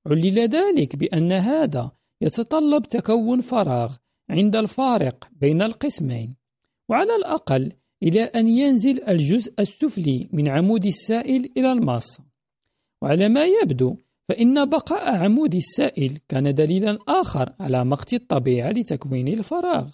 [0.08, 3.96] علل ذلك بأن هذا يتطلب تكون فراغ
[4.30, 6.41] عند الفارق بين القسمين.
[6.92, 7.74] وعلى الأقل
[8.04, 12.24] إلى أن ينزل الجزء السفلي من عمود السائل إلى الماصة
[13.02, 13.98] وعلى ما يبدو
[14.30, 19.92] فإن بقاء عمود السائل كان دليلا آخر على مقت الطبيعة لتكوين الفراغ.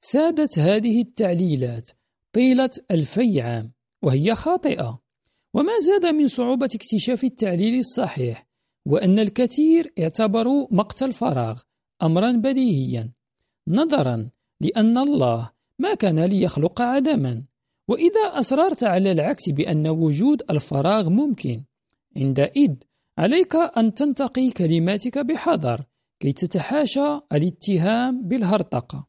[0.00, 1.90] سادت هذه التعليلات
[2.32, 5.02] طيلة ألفي عام وهي خاطئة.
[5.54, 8.46] وما زاد من صعوبة اكتشاف التعليل الصحيح
[8.86, 11.62] وأن الكثير اعتبروا مقت الفراغ
[12.02, 13.12] أمرا بديهيا
[13.68, 14.30] نظرا
[14.60, 17.42] لأن الله ما كان ليخلق عدما.
[17.88, 21.64] وإذا أصررت على العكس بأن وجود الفراغ ممكن
[22.16, 22.74] عندئذ
[23.18, 25.84] عليك أن تنتقي كلماتك بحذر
[26.20, 29.06] كي تتحاشى الاتهام بالهرطقة.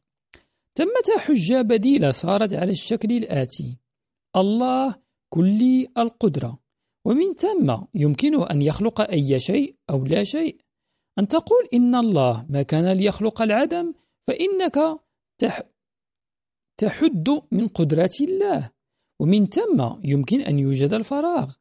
[0.74, 3.78] ثمة حجة بديلة صارت على الشكل الآتي
[4.36, 4.94] الله
[5.28, 6.58] كلي القدرة.
[7.04, 10.56] ومن ثم يمكنه أن يخلق أي شيء أو لا شيء.
[11.18, 13.94] أن تقول إن الله ما كان ليخلق العدم
[14.26, 14.78] فإنك
[16.80, 18.70] تحد من قدرة الله
[19.20, 21.54] ومن ثم يمكن أن يوجد الفراغ.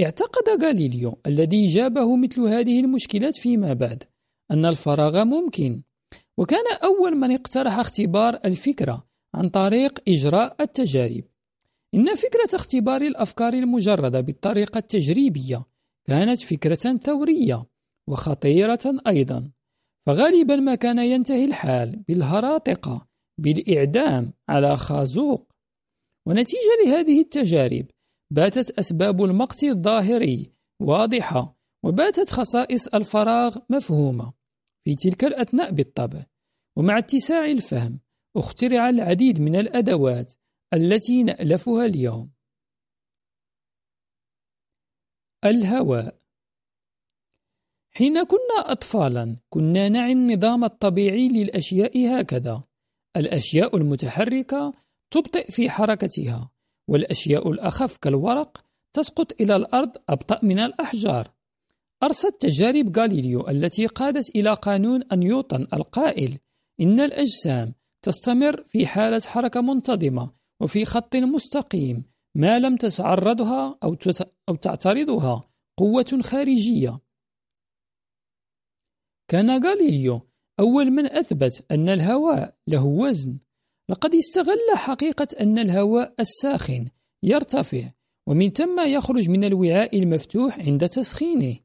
[0.00, 4.04] اعتقد غاليليو الذي جابه مثل هذه المشكلات فيما بعد
[4.50, 5.82] أن الفراغ ممكن
[6.38, 11.24] وكان أول من اقترح اختبار الفكرة عن طريق إجراء التجارب.
[11.94, 15.64] إن فكرة اختبار الأفكار المجردة بالطريقة التجريبية
[16.08, 17.66] كانت فكرة ثورية
[18.08, 19.50] وخطيرة أيضا
[20.06, 23.09] فغالبا ما كان ينتهي الحال بالهراطقة
[23.40, 25.52] بالإعدام على خازوق.
[26.26, 27.86] ونتيجة لهذه التجارب
[28.30, 34.32] باتت أسباب المقت الظاهري واضحة وباتت خصائص الفراغ مفهومة
[34.84, 36.26] في تلك الأثناء بالطبع.
[36.76, 38.00] ومع اتساع الفهم
[38.36, 40.34] اخترع العديد من الأدوات
[40.74, 42.32] التي نألفها اليوم.
[45.44, 46.20] الهواء.
[47.92, 52.69] حين كنا أطفالا كنا نعي النظام الطبيعي للأشياء هكذا.
[53.16, 54.72] الأشياء المتحركة
[55.10, 56.50] تبطئ في حركتها
[56.88, 61.28] والأشياء الأخف كالورق تسقط إلى الأرض أبطأ من الأحجار.
[62.02, 66.38] أرست تجارب غاليليو التي قادت إلى قانون نيوتن القائل
[66.80, 73.78] إن الأجسام تستمر في حالة حركة منتظمة وفي خط مستقيم ما لم تتعرضها
[74.48, 75.40] أو تعترضها
[75.76, 77.00] قوة خارجية.
[79.28, 80.29] كان غاليليو
[80.60, 83.38] أول من أثبت أن الهواء له وزن.
[83.88, 86.88] لقد استغل حقيقة أن الهواء الساخن
[87.22, 87.90] يرتفع
[88.26, 91.56] ومن ثم يخرج من الوعاء المفتوح عند تسخينه.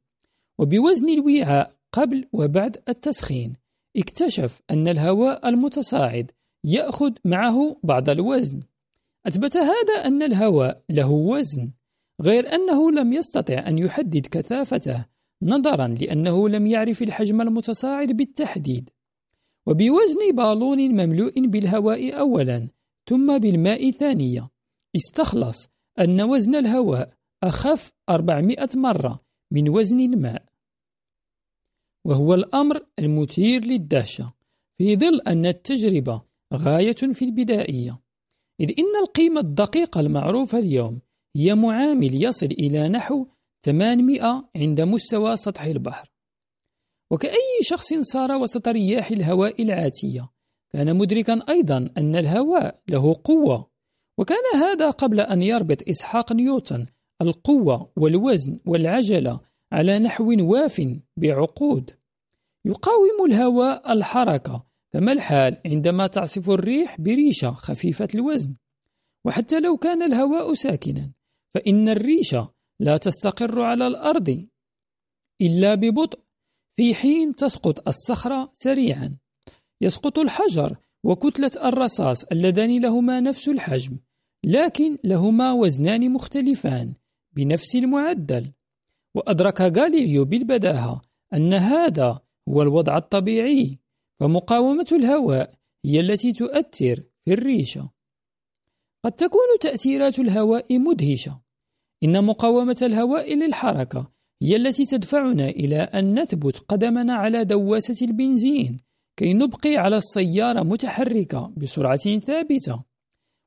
[0.59, 3.53] وبوزن الوعاء قبل وبعد التسخين
[3.97, 6.31] اكتشف أن الهواء المتصاعد
[6.63, 8.59] يأخذ معه بعض الوزن.
[9.27, 11.71] أثبت هذا أن الهواء له وزن
[12.21, 15.05] غير أنه لم يستطع أن يحدد كثافته.
[15.45, 18.89] نظرا لأنه لم يعرف الحجم المتصاعد بالتحديد.
[19.65, 22.69] وبوزن بالون مملوء بالهواء أولا
[23.09, 24.49] ثم بالماء ثانية.
[24.95, 27.09] استخلص أن وزن الهواء
[27.43, 29.19] أخف 400 مرة
[29.51, 30.43] من وزن الماء.
[32.05, 34.33] وهو الأمر المثير للدهشة
[34.77, 36.21] في ظل أن التجربة
[36.53, 37.99] غاية في البدائية.
[38.59, 40.99] إذ إن القيمة الدقيقة المعروفة اليوم
[41.35, 43.27] هي معامل يصل إلى نحو
[43.65, 46.11] 800 عند مستوى سطح البحر.
[47.11, 50.29] وكأي شخص صار وسط رياح الهواء العاتية
[50.73, 53.69] كان مدركا أيضا أن الهواء له قوة.
[54.17, 56.85] وكان هذا قبل أن يربط إسحاق نيوتن
[57.21, 59.39] القوة والوزن والعجلة
[59.71, 60.81] على نحو واف
[61.17, 61.91] بعقود.
[62.65, 68.53] يقاوم الهواء الحركة كما الحال عندما تعصف الريح بريشة خفيفة الوزن.
[69.25, 71.11] وحتى لو كان الهواء ساكنا
[71.49, 74.47] فإن الريشة لا تستقر على الأرض
[75.41, 76.19] إلا ببطء
[76.77, 79.17] في حين تسقط الصخرة سريعا.
[79.81, 83.97] يسقط الحجر وكتلة الرصاص اللذان لهما نفس الحجم
[84.45, 86.93] لكن لهما وزنان مختلفان
[87.33, 88.51] بنفس المعدل.
[89.15, 91.01] وأدرك غاليليو بالبداهة
[91.33, 93.79] أن هذا هو الوضع الطبيعي
[94.19, 95.53] فمقاومة الهواء
[95.85, 97.89] هي التي تؤثر في الريشة.
[99.05, 101.44] قد تكون تأثيرات الهواء مدهشة.
[102.03, 108.77] إن مقاومة الهواء للحركة هي التي تدفعنا إلى أن نثبت قدمنا على دواسة البنزين
[109.17, 112.83] كي نبقي على السيارة متحركة بسرعة ثابتة.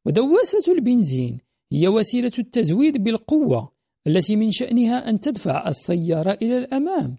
[0.07, 1.39] ودواسة البنزين
[1.73, 3.73] هي وسيلة التزويد بالقوة
[4.07, 7.17] التي من شأنها أن تدفع السيارة إلى الأمام.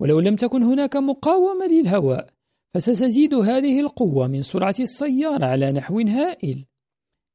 [0.00, 2.30] ولو لم تكن هناك مقاومة للهواء
[2.74, 6.64] فستزيد هذه القوة من سرعة السيارة على نحو هائل.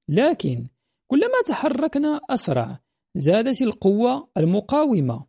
[0.10, 0.68] لكن
[1.08, 2.80] كلما تحركنا أسرع
[3.18, 5.26] زادت القوة المقاومة.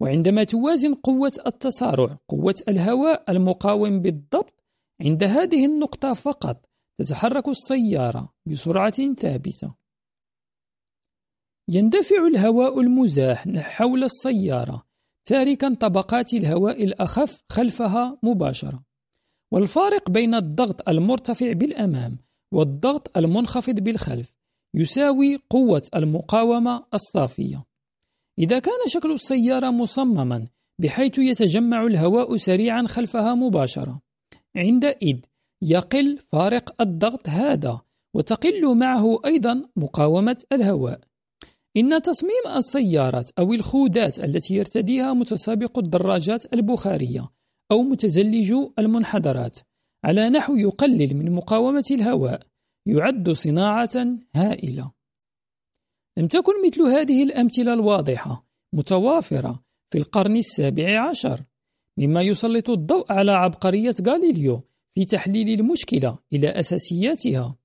[0.00, 4.64] وعندما توازن قوة التسارع قوة الهواء المقاوم بالضبط
[5.00, 6.66] عند هذه النقطة فقط
[6.98, 9.74] تتحرك السيارة بسرعة ثابتة.
[11.68, 14.86] يندفع الهواء المزاح حول السيارة
[15.24, 18.82] تاركا طبقات الهواء الأخف خلفها مباشرة.
[19.50, 22.18] والفارق بين الضغط المرتفع بالأمام
[22.52, 24.32] والضغط المنخفض بالخلف
[24.74, 27.64] يساوي قوة المقاومة الصافية.
[28.38, 30.46] إذا كان شكل السيارة مصمما
[30.78, 34.00] بحيث يتجمع الهواء سريعا خلفها مباشرة.
[34.56, 35.16] عندئذ
[35.62, 37.80] يقل فارق الضغط هذا
[38.14, 41.00] وتقل معه أيضا مقاومة الهواء.
[41.76, 47.30] إن تصميم السيارات أو الخودات التي يرتديها متسابق الدراجات البخارية
[47.72, 49.58] أو متزلج المنحدرات
[50.04, 52.40] على نحو يقلل من مقاومة الهواء
[52.86, 54.92] يعد صناعة هائلة.
[56.16, 61.44] لم تكن مثل هذه الأمثلة الواضحة متوافرة في القرن السابع عشر
[61.98, 64.62] مما يسلط الضوء على عبقرية غاليليو
[64.94, 67.56] في تحليل المشكلة إلى أساسياتها.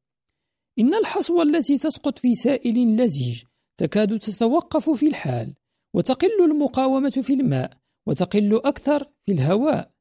[0.79, 3.43] إن الحصوة التي تسقط في سائل لزج
[3.77, 5.55] تكاد تتوقف في الحال
[5.93, 9.91] وتقل المقاومة في الماء وتقل أكثر في الهواء.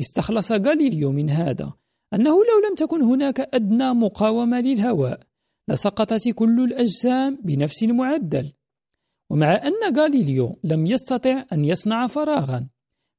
[0.00, 1.72] استخلص غاليليو من هذا
[2.14, 5.20] أنه لو لم تكن هناك أدنى مقاومة للهواء
[5.68, 8.52] لسقطت كل الأجسام بنفس المعدل.
[9.30, 12.68] ومع أن غاليليو لم يستطع أن يصنع فراغا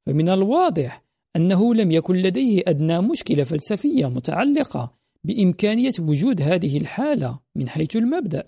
[0.06, 1.02] فمن الواضح
[1.36, 8.44] أنه لم يكن لديه أدنى مشكلة فلسفية متعلقة بإمكانية وجود هذه الحالة من حيث المبدأ.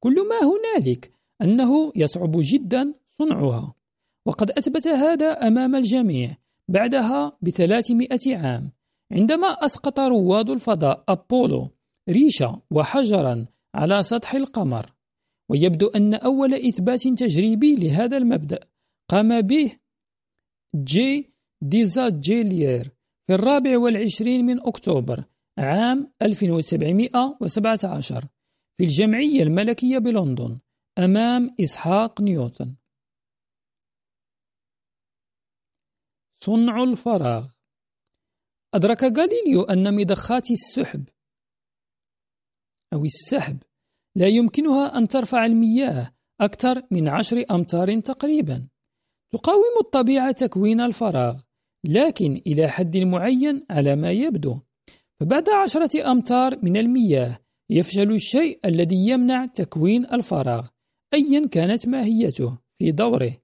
[0.00, 3.74] كل ما هنالك أنه يصعب جدا صنعها.
[4.26, 6.36] وقد أثبت هذا أمام الجميع
[6.68, 8.70] بعدها بثلاثمائة عام.
[9.12, 11.70] عندما أسقط رواد الفضاء أبولو
[12.08, 14.92] ريشة وحجرا على سطح القمر
[15.50, 18.60] ويبدو أن أول إثبات تجريبي لهذا المبدأ
[19.08, 19.78] قام به
[20.76, 21.32] جي
[21.62, 22.90] ديزاجيلير
[23.26, 25.24] في الرابع والعشرين من أكتوبر
[25.58, 28.20] عام 1717
[28.78, 30.58] في الجمعية الملكية بلندن
[30.98, 32.76] أمام إسحاق نيوتن.
[36.44, 37.48] صنع الفراغ.
[38.74, 41.08] أدرك غاليليو أن مضخات السحب
[42.92, 43.62] أو السحب
[44.16, 48.68] لا يمكنها أن ترفع المياه أكثر من عشر أمتار تقريبا.
[49.32, 51.40] تقاوم الطبيعة تكوين الفراغ
[51.84, 54.58] لكن إلى حد معين على ما يبدو.
[55.20, 57.38] فبعد عشرة أمتار من المياه
[57.70, 60.68] يفشل الشيء الذي يمنع تكوين الفراغ
[61.14, 63.36] أيا كانت ماهيته في دوره.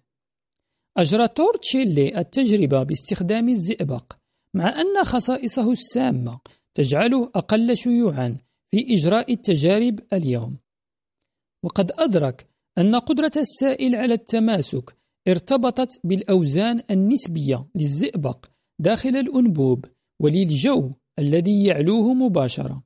[0.96, 4.12] أجرى تورتشيلي التجربة باستخدام الزئبق
[4.54, 6.40] مع أن خصائصه السامة
[6.74, 8.36] تجعله أقل شيوعا
[8.70, 10.58] في إجراء التجارب اليوم.
[11.62, 12.46] وقد أدرك
[12.78, 14.96] أن قدرة السائل على التماسك
[15.28, 18.46] ارتبطت بالأوزان النسبية للزئبق
[18.78, 19.84] داخل الأنبوب
[20.20, 22.82] وللجو الذي يعلوه مباشرة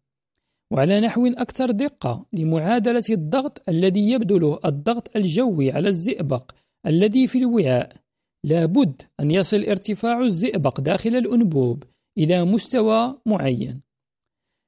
[0.70, 6.50] وعلى نحو أكثر دقة لمعادلة الضغط الذي يبذله الضغط الجوي على الزئبق
[6.86, 7.96] الذي في الوعاء.
[8.44, 11.84] لابد أن يصل ارتفاع الزئبق داخل الأنبوب
[12.18, 13.80] إلى مستوى معين.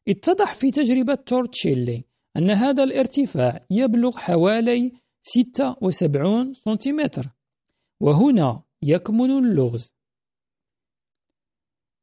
[0.08, 2.04] اتضح في تجربة تورتشيلي
[2.36, 7.30] أن هذا الارتفاع يبلغ حوالي 76 سنتيمتر
[8.00, 9.92] وهنا يكمن اللغز.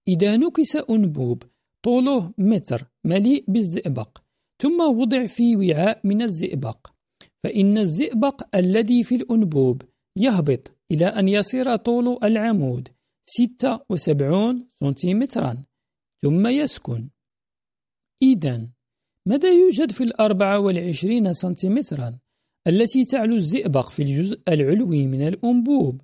[0.08, 1.44] إذا نكس أنبوب
[1.84, 4.18] طوله متر مليء بالزئبق
[4.62, 6.88] ثم وضع في وعاء من الزئبق
[7.44, 9.82] فإن الزئبق الذي في الأنبوب
[10.18, 12.90] يهبط إلى أن يصير طول العمود
[13.26, 15.64] 76 سنتيمترا
[16.24, 17.10] ثم يسكن.
[18.22, 18.70] إذا
[19.28, 22.20] ماذا يوجد في الأربعة والعشرين سنتيمترا
[22.68, 26.02] التي تعلو الزئبق في الجزء العلوي من الأنبوب؟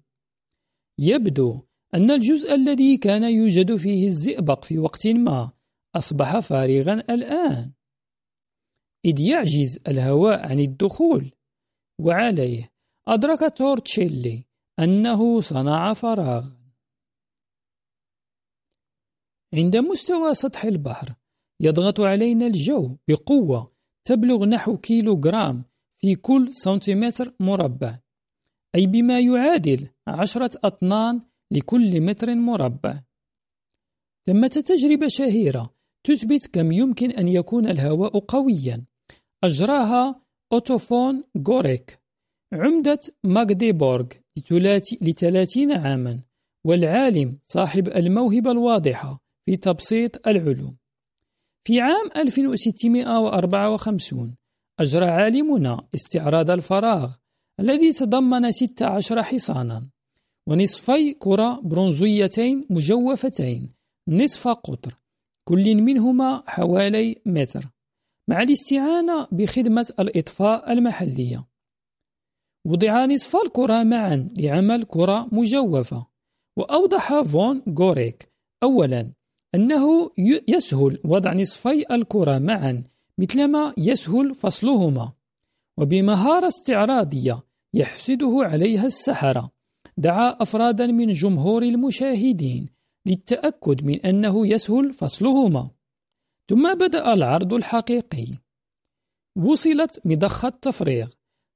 [0.99, 1.61] يبدو
[1.95, 5.51] أن الجزء الذي كان يوجد فيه الزئبق في وقت ما
[5.95, 7.71] أصبح فارغا الآن.
[9.05, 11.31] إذ يعجز الهواء عن الدخول
[11.99, 12.71] وعليه
[13.07, 14.45] أدرك تورتشيلي
[14.79, 16.49] أنه صنع فراغ
[19.53, 21.15] عند مستوى سطح البحر
[21.63, 23.71] يضغط علينا الجو بقوة
[24.07, 25.63] تبلغ نحو كيلو جرام
[26.01, 27.99] في كل سنتيمتر مربع
[28.75, 33.03] أي بما يعادل عشرة أطنان لكل متر مربع.
[34.27, 38.85] ثمة تجربة شهيرة تثبت كم يمكن أن يكون الهواء قويا
[39.43, 40.21] أجراها
[40.53, 41.99] أوتوفون غوريك
[42.53, 44.07] عمدة ماغديبورغ
[45.01, 46.19] لثلاثين عاما
[46.65, 50.80] والعالم صاحب الموهبة الواضحة في تبسيط العلوم.
[51.63, 54.35] في عام 1654
[54.79, 57.11] أجرى عالمنا استعراض الفراغ
[57.59, 59.89] الذي تضمن 16 حصانا
[60.47, 63.73] ونصفي كرة برونزيتين مجوفتين
[64.07, 64.95] نصف قطر
[65.47, 67.69] كل منهما حوالي متر
[68.29, 71.47] مع الاستعانة بخدمة الإطفاء المحلية.
[72.65, 76.07] وضع نصف الكرة معا لعمل كرة مجوفة
[76.57, 78.31] وأوضح فون غوريك
[78.63, 79.13] أولا
[79.55, 80.11] أنه
[80.47, 82.83] يسهل وضع نصفي الكرة معا
[83.17, 85.11] مثلما يسهل فصلهما.
[85.77, 87.43] وبمهارة استعراضية
[87.73, 89.51] يحسده عليها السحرة
[89.97, 92.69] دعا أفرادا من جمهور المشاهدين
[93.05, 95.69] للتأكد من أنه يسهل فصلهما.
[96.49, 98.27] ثم بدأ العرض الحقيقي.
[99.35, 101.09] وصلت مضخة تفريغ.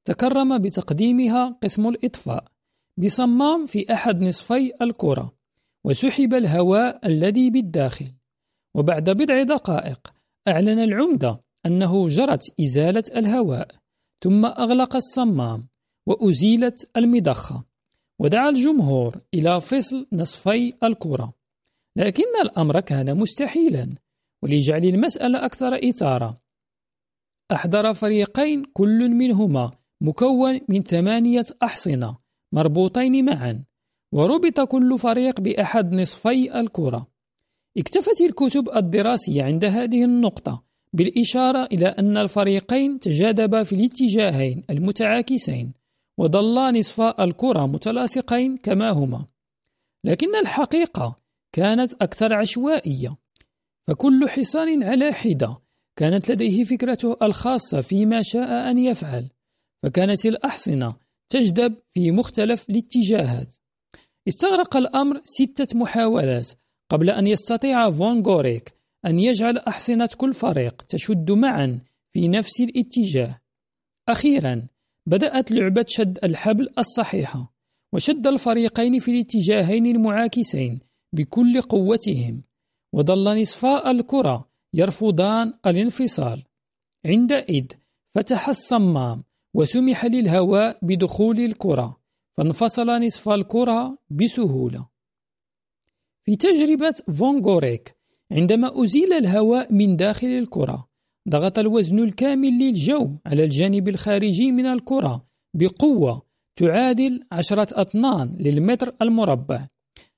[0.06, 2.46] تكرم بتقديمها قسم الإطفاء.
[2.98, 5.34] بصمام في أحد نصفي الكرة.
[5.86, 8.12] وسحب الهواء الذي بالداخل.
[8.76, 10.14] وبعد بضع دقائق
[10.48, 13.68] أعلن العمدة أنه جرت إزالة الهواء
[14.24, 15.68] ثم أغلق الصمام
[16.06, 17.66] وأزيلت المضخة
[18.20, 21.34] ودعا الجمهور إلى فصل نصفي الكرة.
[21.96, 23.96] لكن الأمر كان مستحيلا
[24.44, 26.38] ولجعل المسألة أكثر إثارة.
[27.52, 29.72] أحضر فريقين كل منهما
[30.02, 32.18] مكون من ثمانية أحصنة
[32.52, 33.64] مربوطين معا
[34.16, 37.08] وربط كل فريق بأحد نصفي الكرة.
[37.78, 40.64] اكتفت الكتب الدراسية عند هذه النقطة
[40.94, 45.74] بالإشارة إلى أن الفريقين تجاذبا في الاتجاهين المتعاكسين
[46.18, 49.26] وظلا نصفا الكرة متلاصقين كما هما.
[50.04, 51.20] لكن الحقيقة
[51.52, 53.18] كانت أكثر عشوائية.
[53.88, 55.58] فكل حصان على حدة
[55.96, 59.30] كانت لديه فكرته الخاصة فيما شاء أن يفعل
[59.84, 60.96] فكانت الأحصنة
[61.30, 63.56] تجذب في مختلف الاتجاهات.
[64.28, 66.52] استغرق الأمر ستة محاولات
[66.90, 68.74] قبل أن يستطيع فون غوريك
[69.06, 71.80] أن يجعل أحصنة كل فريق تشد معا
[72.14, 73.40] في نفس الاتجاه.
[74.10, 74.68] أخيرا
[75.06, 77.54] بدأت لعبة شد الحبل الصحيحة
[77.94, 80.80] وشد الفريقين في الاتجاهين المعاكسين
[81.14, 82.44] بكل قوتهم
[82.94, 86.44] وظل نصفاء الكرة يرفضان الانفصال.
[87.06, 87.66] عندئذ
[88.16, 89.24] فتح الصمام
[89.54, 91.98] وسمح للهواء بدخول الكرة.
[92.38, 94.88] فانفصل نصف الكرة بسهولة.
[96.26, 97.96] في تجربة فون غوريك
[98.32, 100.88] عندما أزيل الهواء من داخل الكرة
[101.30, 106.22] ضغط الوزن الكامل للجو على الجانب الخارجي من الكرة بقوة
[106.56, 109.68] تعادل عشرة أطنان للمتر المربع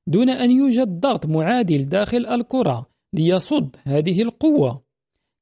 [0.07, 4.83] دون أن يوجد ضغط معادل داخل الكرة ليصد هذه القوة.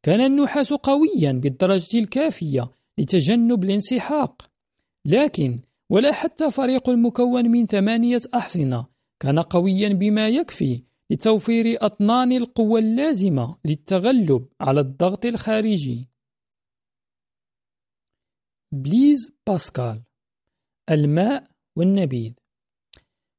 [0.04, 4.42] كان النحاس قويا بالدرجة الكافية لتجنب الانسحاق
[5.06, 5.60] لكن
[5.90, 8.88] ولا حتى فريق المكون من ثمانية أحصنة.
[9.20, 16.10] كان قويا بما يكفي لتوفير أطنان القوة اللازمة للتغلب على الضغط الخارجي.
[18.72, 20.04] بليز باسكال
[20.92, 21.44] الماء
[21.76, 22.34] والنبيذ.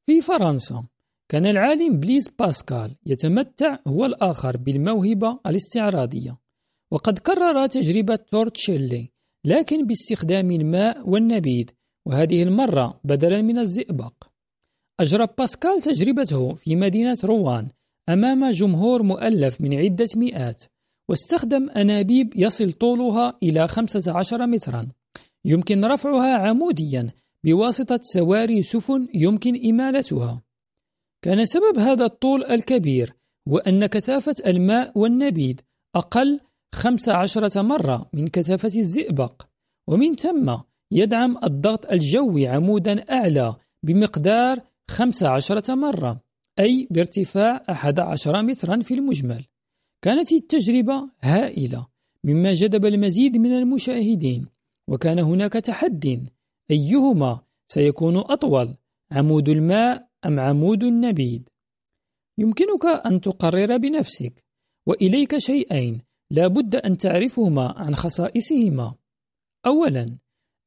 [0.07, 0.86] في فرنسا
[1.28, 6.38] كان العالم بليز باسكال يتمتع هو الآخر بالموهبة الاستعراضية.
[6.90, 9.12] وقد كرر تجربة تورتشيلي
[9.44, 11.66] لكن باستخدام الماء والنبيذ
[12.07, 14.13] وهذه المرة بدلا من الزئبق.
[15.01, 17.69] أجرى باسكال تجربته في مدينة روان
[18.09, 20.65] أمام جمهور مؤلف من عدة مئات
[21.09, 24.89] واستخدم أنابيب يصل طولها إلى 15 مترا.
[25.45, 27.11] يمكن رفعها عموديا
[27.45, 30.43] بواسطة سواري سفن يمكن إمالتها.
[31.23, 33.15] كان سبب هذا الطول الكبير
[33.49, 35.57] هو أن كثافة الماء والنبيذ
[35.95, 36.41] أقل
[36.75, 39.43] 15 مرة من كثافة الزئبق
[39.87, 40.57] ومن ثم
[40.91, 46.20] يدعم الضغط الجوي عمودا أعلى بمقدار 15 مرة
[46.59, 49.45] أي بارتفاع 11 مترا في المجمل.
[50.03, 51.87] كانت التجربة هائلة
[52.24, 54.47] مما جذب المزيد من المشاهدين
[54.89, 56.28] وكان هناك تحد
[56.70, 58.76] أيهما سيكون أطول
[59.12, 61.43] عمود الماء أم عمود النبيذ؟
[62.39, 64.45] يمكنك أن تقرر بنفسك
[64.87, 68.95] وإليك شيئين لا بد أن تعرفهما عن خصائصهما.
[69.66, 70.18] أولا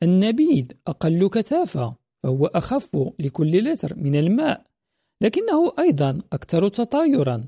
[0.03, 4.63] النبيذ أقل كثافة فهو أخف لكل لتر من الماء
[5.21, 7.47] لكنه أيضا أكثر تطايرا.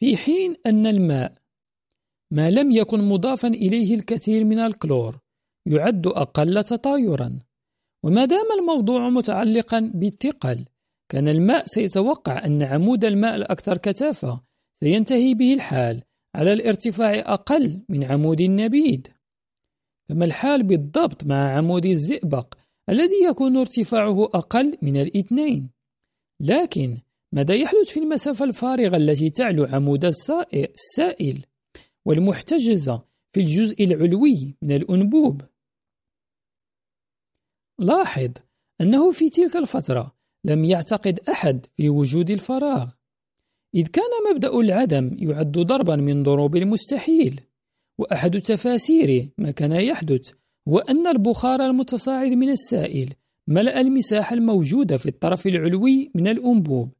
[0.00, 1.32] في حين أن الماء
[2.32, 5.18] ما لم يكن مضافا إليه الكثير من الكلور
[5.66, 7.38] يعد أقل تطايرا.
[8.04, 10.64] وما دام الموضوع متعلقا بالثقل
[11.08, 14.40] كان الماء سيتوقع أن عمود الماء الأكثر كثافة
[14.80, 16.02] سينتهي به الحال
[16.34, 19.00] على الارتفاع أقل من عمود النبيذ.
[20.08, 22.54] كما الحال بالضبط مع عمود الزئبق
[22.88, 25.70] الذي يكون ارتفاعه أقل من الاثنين.
[26.40, 26.98] لكن
[27.32, 31.46] ماذا يحدث في المسافة الفارغة التي تعلو عمود السائل
[32.04, 33.02] والمحتجزة
[33.32, 35.42] في الجزء العلوي من الأنبوب؟
[37.78, 38.30] لاحظ
[38.80, 42.90] أنه في تلك الفترة لم يعتقد أحد في وجود الفراغ
[43.74, 47.40] إذ كان مبدأ العدم يعد ضربا من ضروب المستحيل.
[47.98, 50.32] وأحد تفاسير ما كان يحدث
[50.68, 53.14] هو أن البخار المتصاعد من السائل
[53.48, 56.92] ملأ المساحة الموجودة في الطرف العلوي من الأنبوب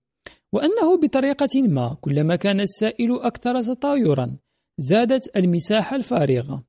[0.52, 4.36] وأنه بطريقة ما كلما كان السائل أكثر تطايرا
[4.78, 6.64] زادت المساحة الفارغة.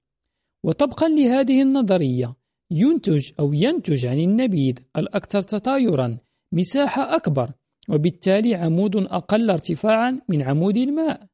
[0.64, 2.36] وطبقا لهذه النظرية
[2.72, 6.18] ينتج أو ينتج عن النبيذ الأكثر تطايرا
[6.52, 7.52] مساحة أكبر
[7.90, 11.28] وبالتالي عمود أقل ارتفاعا من عمود الماء.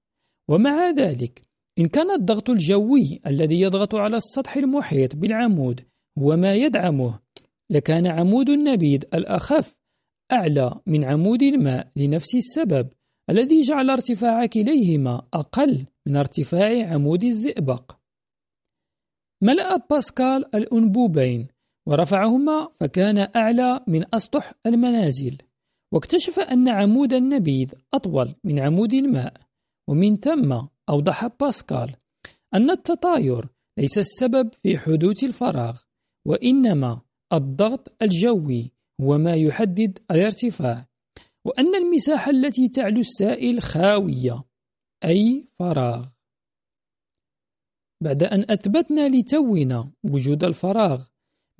[0.48, 1.42] ومع ذلك
[1.80, 5.82] إن كان الضغط الجوي الذي يضغط على السطح المحيط بالعمود
[6.18, 7.20] هو ما يدعمه
[7.70, 9.76] لكان عمود النبيذ الأخف
[10.32, 12.90] أعلى من عمود الماء لنفس السبب
[13.30, 17.98] الذي جعل ارتفاع كليهما أقل من ارتفاع عمود الزئبق.
[19.44, 21.48] ملأ باسكال الأنبوبين
[21.88, 25.38] ورفعهما فكان أعلى من أسطح المنازل
[25.94, 29.34] واكتشف أن عمود النبيذ أطول من عمود الماء
[29.90, 31.96] ومن ثم أوضح باسكال.
[32.54, 35.80] أن التطاير ليس السبب في حدوث الفراغ
[36.26, 37.02] وإنما
[37.34, 38.72] الضغط الجوي
[39.02, 40.88] هو ما يحدد الارتفاع
[41.46, 44.44] وأن المساحة التي تعلو السائل خاوية
[45.06, 46.06] أي فراغ.
[48.02, 51.04] بعد أن أثبتنا لتونا وجود الفراغ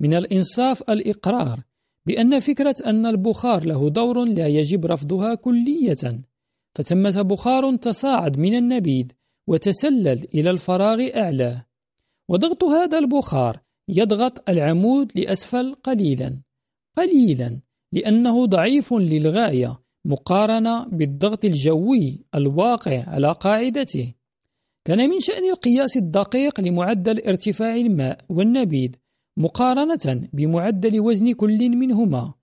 [0.00, 1.62] من الإنصاف الإقرار
[2.06, 6.24] بأن فكرة أن البخار له دور لا يجب رفضها كلية
[6.74, 9.06] فثمة بخار تصاعد من النبيذ
[9.46, 11.66] وتسلل إلى الفراغ أعلاه
[12.28, 16.42] وضغط هذا البخار يضغط العمود لأسفل قليلا
[16.96, 17.60] قليلا
[17.92, 24.14] لأنه ضعيف للغاية مقارنة بالضغط الجوي الواقع على قاعدته.
[24.84, 28.90] كان من شأن القياس الدقيق لمعدل ارتفاع الماء والنبيذ
[29.36, 32.34] مقارنة بمعدل وزن كل منهما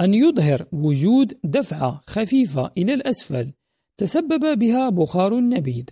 [0.00, 3.52] أن يظهر وجود دفعة خفيفة إلى الأسفل
[4.00, 5.84] تسبب بها بخار النبيذ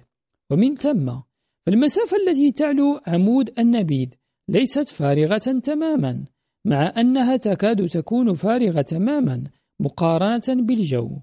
[0.50, 1.20] ومن ثم
[1.66, 4.08] فالمسافة التي تعلو عمود النبيذ
[4.48, 6.24] ليست فارغة تماما
[6.66, 9.50] مع أنها تكاد تكون فارغة تماما
[9.80, 11.20] مقارنة بالجو.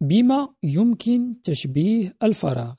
[0.00, 2.74] بما يمكن تشبيه الفراغ.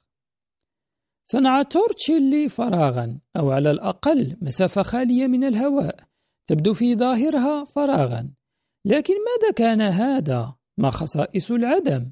[1.31, 6.07] صنع تورتشيلي فراغا أو على الأقل مسافة خالية من الهواء
[6.47, 8.36] تبدو في ظاهرها فراغا.
[8.87, 12.11] لكن ماذا كان هذا؟ ما خصائص العدم؟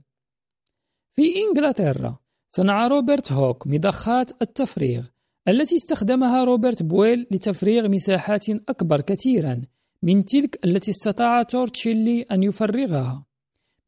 [1.15, 2.19] في إنجلترا
[2.51, 5.05] صنع روبرت هوك مضخات التفريغ
[5.47, 9.61] التي استخدمها روبرت بويل لتفريغ مساحات أكبر كثيرا
[10.03, 13.25] من تلك التي استطاع تورتشيلي أن يفرغها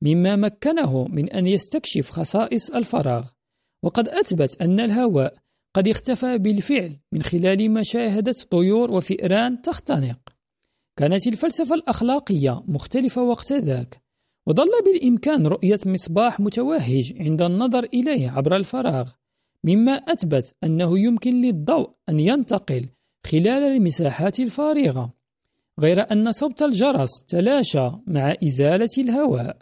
[0.02, 3.28] مما مكنه من أن يستكشف خصائص الفراغ.
[3.84, 5.34] وقد أثبت أن الهواء
[5.74, 10.37] قد اختفى بالفعل من خلال مشاهدة طيور وفئران تختنق.
[10.98, 14.02] كانت الفلسفة الأخلاقية مختلفة وقت ذاك
[14.48, 19.12] وظل بالإمكان رؤية مصباح متوهج عند النظر إليه عبر الفراغ
[19.64, 22.90] مما أثبت أنه يمكن للضوء أن ينتقل
[23.26, 25.14] خلال المساحات الفارغة
[25.80, 29.58] غير أن صوت الجرس تلاشى مع إزالة الهواء.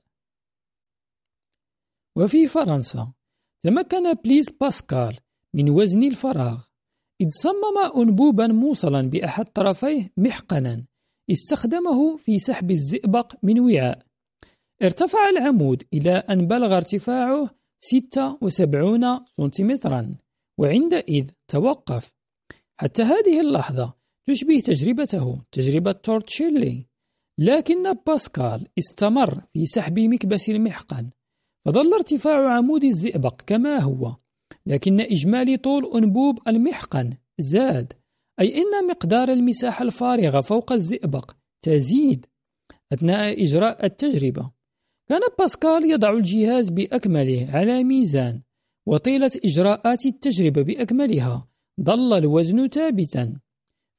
[2.16, 3.12] وفي فرنسا
[3.64, 5.18] تمكن بليز باسكال
[5.54, 6.62] من وزن الفراغ
[7.22, 10.86] إذ صمم أنبوبا موصلا بأحد طرفيه محقنا
[11.32, 14.06] استخدمه في سحب الزئبق من وعاء.
[14.84, 17.50] ارتفع العمود إلى أن بلغ ارتفاعه
[17.80, 20.16] 76 سنتيمترا
[20.60, 22.12] وعندئذ توقف.
[22.80, 23.94] حتى هذه اللحظة
[24.28, 26.86] تشبه تجربته تجربة تورتشيلي
[27.40, 31.10] لكن باسكال استمر في سحب مكبس المحقن
[31.66, 34.16] فظل ارتفاع عمود الزئبق كما هو
[34.66, 37.94] لكن إجمالي طول أنبوب المحقن زاد.
[38.40, 41.32] أي إن مقدار المساحة الفارغة فوق الزئبق
[41.62, 42.26] تزيد
[42.94, 44.52] أثناء إجراء التجربة.
[45.10, 48.42] كان باسكال يضع الجهاز بأكمله على ميزان
[48.86, 51.48] وطيلة إجراءات التجربة بأكملها
[51.82, 53.40] ظل الوزن ثابتا.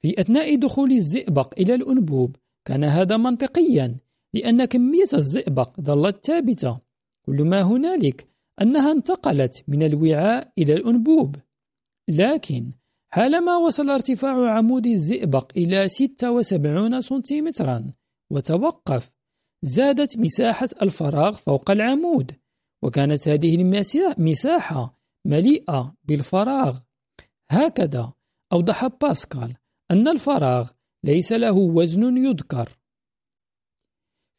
[0.02, 3.96] في أثناء دخول الزئبق إلى الأنبوب كان هذا منطقيا
[4.34, 6.80] لأن كمية الزئبق ظلت ثابتة.
[7.26, 8.28] كل ما هنالك
[8.62, 11.36] أنها انتقلت من الوعاء إلى الأنبوب.
[12.08, 12.72] لكن
[13.12, 17.92] حالما وصل ارتفاع عمود الزئبق إلى 76 سنتيمترا
[18.32, 19.12] وتوقف.
[19.62, 22.36] زادت مساحة الفراغ فوق العمود
[22.82, 26.78] وكانت هذه المساحة مليئة بالفراغ.
[27.50, 28.12] هكذا
[28.52, 29.56] أوضح باسكال
[29.90, 30.70] أن الفراغ
[31.04, 32.78] ليس له وزن يذكر.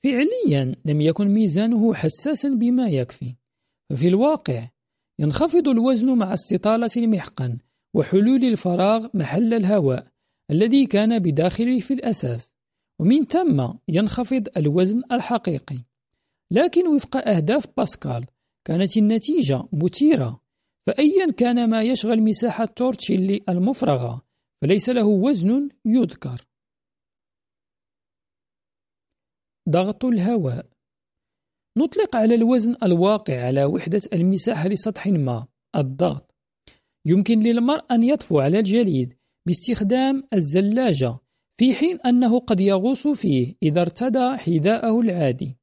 [0.04, 3.36] فعليا لم يكن ميزانه حساسا بما يكفي.
[3.90, 4.70] ففي الواقع
[5.20, 7.58] ينخفض الوزن مع استطالة المحقن
[7.98, 10.08] وحلول الفراغ محل الهواء
[10.52, 12.52] الذي كان بداخله في الأساس
[13.00, 15.86] ومن ثم ينخفض الوزن الحقيقي.
[16.52, 18.26] لكن وفق أهداف باسكال
[18.68, 20.42] كانت النتيجة مثيرة
[20.88, 24.22] فأيا كان ما يشغل مساحة تورتشيلي المفرغة
[24.62, 26.48] فليس له وزن يذكر.
[29.70, 30.66] ضغط الهواء.
[31.78, 36.37] نطلق على الوزن الواقع على وحدة المساحة لسطح ما الضغط.
[37.06, 39.14] يمكن للمرء أن يطفو على الجليد
[39.46, 41.18] باستخدام الزلاجة
[41.58, 45.58] في حين أنه قد يغوص فيه إذا ارتدى حذاءه العادي.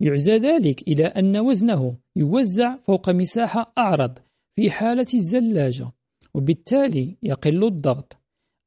[0.00, 4.18] يعزى ذلك إلى أن وزنه يوزع فوق مساحة أعرض
[4.56, 5.92] في حالة الزلاجة
[6.34, 8.16] وبالتالي يقل الضغط.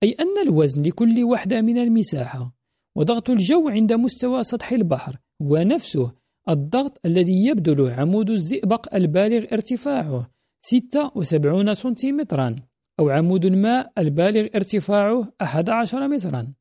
[0.04, 2.54] أي أن الوزن لكل وحدة من المساحة
[2.96, 6.12] وضغط الجو عند مستوى سطح البحر هو نفسه
[6.50, 10.32] الضغط الذي يبذل عمود الزئبق البالغ ارتفاعه
[10.62, 12.56] 76 سنتيمترا
[13.00, 16.54] أو عمود الماء البالغ ارتفاعه 11 مترا.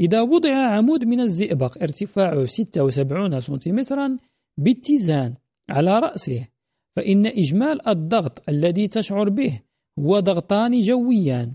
[0.00, 4.18] إذا وضع عمود من الزئبق ارتفاعه 76 سنتيمترا
[4.58, 5.34] باتزان
[5.70, 6.48] على رأسه
[6.96, 9.60] فإن إجمال الضغط الذي تشعر به
[9.98, 11.54] هو ضغطان جويان.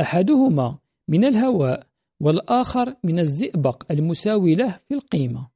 [0.00, 1.86] أحدهما من الهواء
[2.20, 5.48] والآخر من الزئبق المساوي له في القيمة.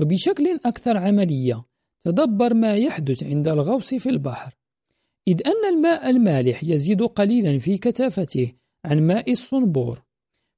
[0.00, 1.64] وبشكل أكثر عملية
[2.04, 4.56] تدبر ما يحدث عند الغوص في البحر.
[5.28, 8.52] إذ أن الماء المالح يزيد قليلا في كثافته
[8.84, 10.02] عن ماء الصنبور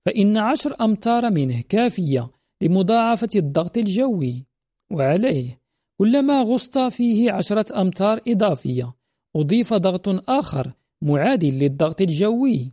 [0.07, 2.31] فإن عشر أمتار منه كافية
[2.63, 4.47] لمضاعفة الضغط الجوي.
[4.91, 5.61] وعليه
[5.99, 8.95] كلما غصت فيه عشرة أمتار إضافية
[9.37, 10.73] أضيف ضغط آخر
[11.03, 12.73] معادل للضغط الجوي.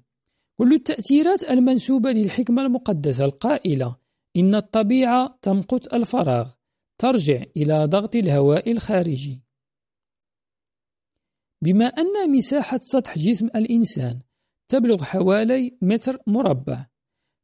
[0.57, 3.95] كل التأثيرات المنسوبة للحكمة المقدسة القائلة
[4.38, 6.49] إن الطبيعة تمقت الفراغ.
[6.98, 9.41] ترجع إلى ضغط الهواء الخارجي
[11.62, 14.20] بما أن مساحة سطح جسم الإنسان
[14.68, 16.86] تبلغ حوالي متر مربع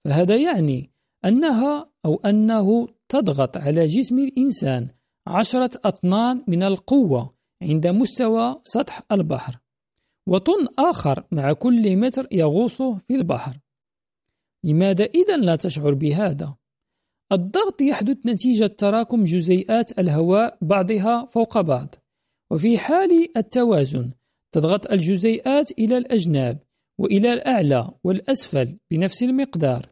[0.06, 0.92] فهذا يعني
[1.26, 4.90] أنها أو أنه تضغط على جسم الإنسان
[5.28, 9.60] عشرة أطنان من القوة عند مستوى سطح البحر
[10.28, 13.60] وطن آخر مع كل متر يغوص في البحر
[14.64, 16.56] لماذا إذا لا تشعر بهذا؟
[17.32, 21.96] الضغط يحدث نتيجة تراكم جزيئات الهواء بعضها فوق بعض
[22.52, 24.12] وفي حال التوازن
[24.52, 26.60] تضغط الجزيئات إلى الأجناب
[27.00, 29.90] وإلى الأعلى والأسفل بنفس المقدار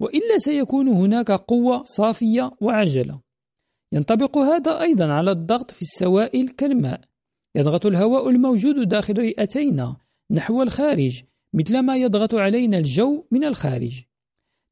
[0.00, 3.20] وإلا سيكون هناك قوة صافية وعجلة
[3.92, 7.00] ينطبق هذا أيضا على الضغط في السوائل كالماء
[7.56, 9.96] يضغط الهواء الموجود داخل رئتينا
[10.30, 11.22] نحو الخارج
[11.54, 14.04] مثلما يضغط علينا الجو من الخارج.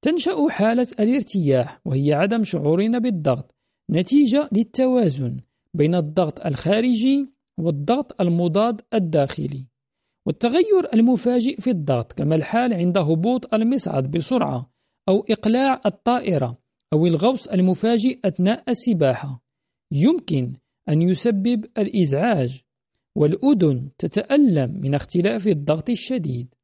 [0.03, 3.55] تنشأ حالة الارتياح وهي عدم شعورنا بالضغط.
[3.91, 5.41] نتيجة للتوازن
[5.75, 9.67] بين الضغط الخارجي والضغط المضاد الداخلي
[10.27, 14.71] والتغير المفاجئ في الضغط كما الحال عند هبوط المصعد بسرعة
[15.09, 16.59] أو إقلاع الطائرة
[16.93, 19.43] أو الغوص المفاجئ أثناء السباحة.
[19.93, 20.53] يمكن
[20.89, 22.63] أن يسبب الإزعاج
[23.17, 26.55] والأذن تتألم من اختلاف الضغط الشديد.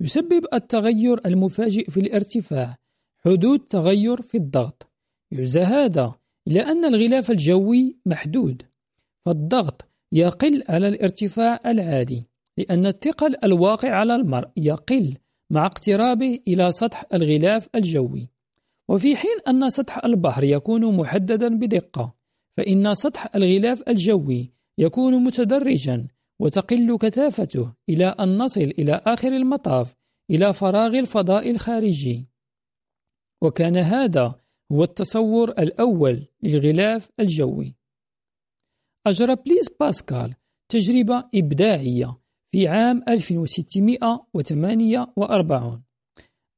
[0.00, 2.78] يسبب التغير المفاجئ في الارتفاع
[3.24, 4.90] حدوث تغير في الضغط.
[5.30, 6.14] يعزى هذا
[6.48, 8.62] إلى أن الغلاف الجوي محدود
[9.24, 12.24] فالضغط يقل على الارتفاع العالي
[12.58, 15.16] لأن الثقل الواقع على المرء يقل
[15.50, 18.28] مع اقترابه إلى سطح الغلاف الجوي.
[18.88, 22.14] وفي حين أن سطح البحر يكون محددا بدقة
[22.56, 26.06] فإن سطح الغلاف الجوي يكون متدرجا
[26.40, 29.94] وتقل كثافته إلى أن نصل إلى آخر المطاف
[30.30, 32.26] إلى فراغ الفضاء الخارجي.
[33.42, 34.40] وكان هذا
[34.72, 37.74] هو التصور الأول للغلاف الجوي.
[39.06, 40.34] أجرى بليز باسكال
[40.68, 42.18] تجربة إبداعية
[42.52, 45.82] في عام 1648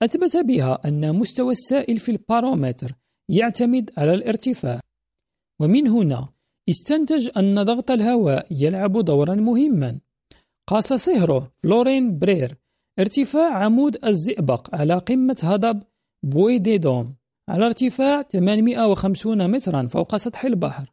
[0.02, 2.94] أثبت بها أن مستوى السائل في البارومتر
[3.28, 4.80] يعتمد على الارتفاع.
[5.60, 6.28] ومن هنا
[6.68, 9.98] استنتج أن ضغط الهواء يلعب دورا مهما.
[10.66, 12.56] قاس صهره فلورين برير
[12.98, 15.82] ارتفاع عمود الزئبق على قمة هضب
[16.22, 17.14] بوي دي دوم
[17.48, 20.92] على ارتفاع 850 مترا فوق سطح البحر.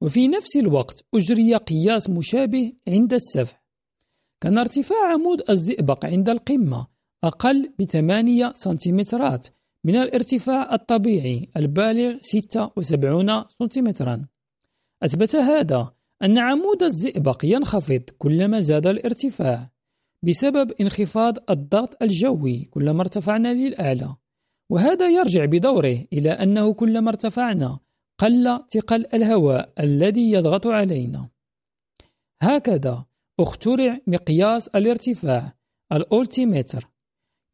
[0.00, 3.64] وفي نفس الوقت أجري قياس مشابه عند السفح.
[4.40, 6.86] كان ارتفاع عمود الزئبق عند القمة
[7.24, 9.46] أقل بثمانية سنتيمترات
[9.84, 14.24] من الارتفاع الطبيعي البالغ 76 سنتيمترا.
[15.04, 15.92] أثبت هذا
[16.22, 19.70] أن عمود الزئبق ينخفض كلما زاد الارتفاع
[20.22, 24.16] بسبب انخفاض الضغط الجوي كلما ارتفعنا للأعلى
[24.70, 27.78] وهذا يرجع بدوره إلى أنه كلما ارتفعنا
[28.18, 31.28] قل ثقل الهواء الذي يضغط علينا.
[32.42, 33.04] هكذا
[33.40, 35.52] اخترع مقياس الارتفاع
[35.92, 36.90] الأولتيمتر.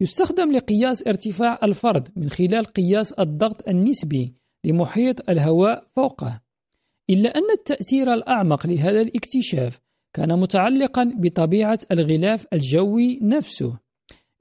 [0.00, 4.34] يستخدم لقياس ارتفاع الفرد من خلال قياس الضغط النسبي
[4.64, 6.40] لمحيط الهواء فوقه.
[7.10, 9.80] إلا أن التأثير الأعمق لهذا الاكتشاف
[10.16, 13.78] كان متعلقا بطبيعة الغلاف الجوي نفسه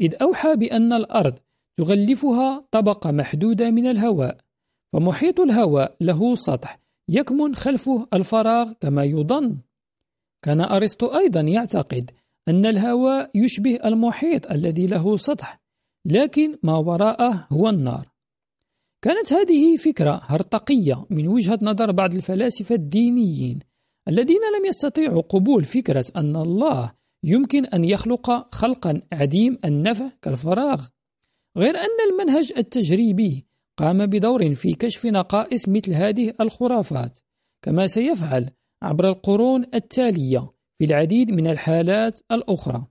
[0.02, 1.40] إذ أوحى بأن الأرض
[1.78, 4.38] تغلفها طبقة محدودة من الهواء
[4.94, 9.58] فمحيط الهواء له سطح يكمن خلفه الفراغ كما يظن.
[10.42, 12.12] كان أرسطو أيضا يعتقد
[12.48, 15.62] أن الهواء يشبه المحيط الذي له سطح
[16.06, 18.10] لكن ما وراءه هو النار.
[19.02, 23.60] كانت هذه فكرة هرطقية من وجهة نظر بعض الفلاسفة الدينيين
[24.08, 26.93] الذين لم يستطيعوا قبول فكرة أن الله
[27.24, 30.88] يمكن أن يخلق خلقا عديم النفع كالفراغ.
[31.58, 33.45] غير أن المنهج التجريبي
[33.78, 37.20] قام بدور في كشف نقائص مثل هذه الخرافات
[37.62, 38.52] كما سيفعل
[38.84, 42.88] عبر القرون التالية في العديد من الحالات الأخرى.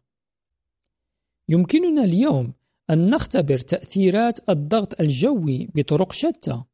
[1.48, 2.52] يمكننا اليوم
[2.91, 6.64] أن نختبر تأثيرات الضغط الجوي بطرق شتى.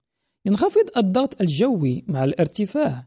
[0.47, 3.07] ينخفض الضغط الجوي مع الارتفاع.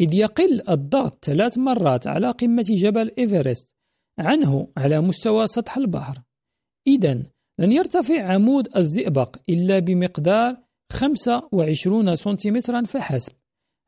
[0.00, 3.68] إذ يقل الضغط ثلاث مرات على قمة جبل إيفرست
[4.18, 6.22] عنه على مستوى سطح البحر.
[6.86, 7.22] إذا
[7.58, 10.56] لن يرتفع عمود الزئبق إلا بمقدار
[10.92, 13.32] 25 سنتيمترا فحسب.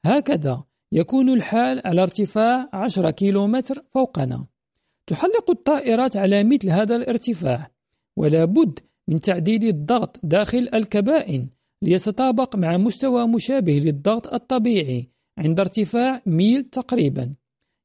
[0.07, 4.46] هكذا يكون الحال على ارتفاع 10 كيلومتر فوقنا.
[5.07, 7.70] تحلق الطائرات على مثل هذا الارتفاع.
[8.18, 11.48] ولا بد من تعديل الضغط داخل الكبائن
[11.82, 15.08] ليتطابق مع مستوى مشابه للضغط الطبيعي
[15.38, 17.34] عند ارتفاع ميل تقريبا.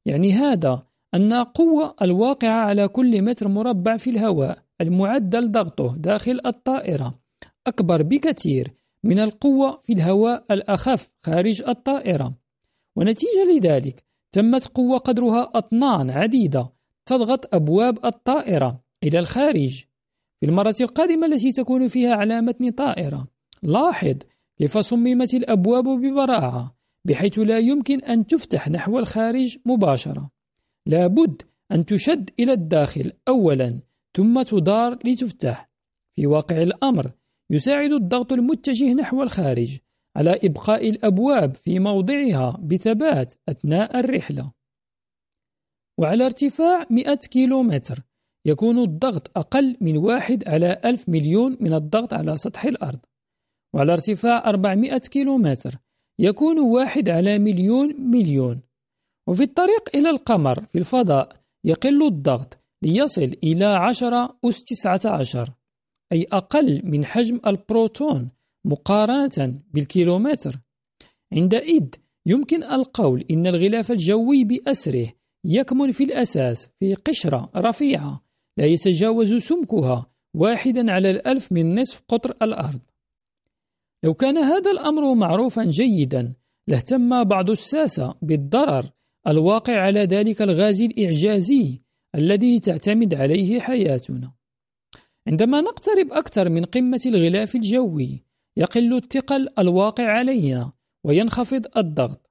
[0.06, 7.18] يعني هذا أن قوة الواقعة على كل متر مربع في الهواء المعدل ضغطه داخل الطائرة
[7.66, 8.74] أكبر بكثير
[9.04, 12.34] من القوة في الهواء الأخف خارج الطائرة.
[12.96, 16.72] ونتيجة لذلك تمت قوة قدرها أطنان عديدة
[17.06, 19.84] تضغط أبواب الطائرة إلى الخارج.
[20.44, 23.28] في المرة القادمة التي تكون فيها على متن طائرة.
[23.62, 24.16] لاحظ
[24.58, 30.30] كيف صممت الأبواب ببراعة بحيث لا يمكن أن تفتح نحو الخارج مباشرة.
[30.86, 31.42] لابد
[31.72, 33.80] أن تشد إلى الداخل أولا
[34.16, 35.70] ثم تدار لتفتح.
[36.16, 37.12] في واقع الأمر
[37.50, 39.78] يساعد الضغط المتجه نحو الخارج
[40.16, 44.52] على إبقاء الأبواب في موضعها بثبات أثناء الرحلة.
[45.98, 48.04] وعلى ارتفاع 100 كيلومتر
[48.46, 52.98] يكون الضغط أقل من واحد على ألف مليون من الضغط على سطح الأرض.
[53.74, 55.78] وعلى ارتفاع 400 كيلومتر
[56.18, 58.60] يكون واحد على مليون مليون.
[59.28, 65.52] وفي الطريق إلى القمر في الفضاء يقل الضغط ليصل إلى 10 أس 19
[66.12, 68.28] أي أقل من حجم البروتون
[68.66, 70.60] مقارنة بالكيلومتر.
[71.32, 71.86] عندئذ
[72.26, 75.12] يمكن القول إن الغلاف الجوي بأسره
[75.44, 78.23] يكمن في الأساس في قشرة رفيعة
[78.56, 82.80] لا يتجاوز سمكها واحدا على الألف من نصف قطر الأرض.
[84.04, 86.34] لو كان هذا الأمر معروفا جيدا
[86.68, 88.90] لاهتم بعض الساسة بالضرر
[89.28, 91.80] الواقع على ذلك الغاز الإعجازي
[92.14, 94.32] الذي تعتمد عليه حياتنا.
[95.28, 98.24] عندما نقترب أكثر من قمة الغلاف الجوي
[98.56, 100.72] يقل الثقل الواقع علينا
[101.04, 102.30] وينخفض الضغط.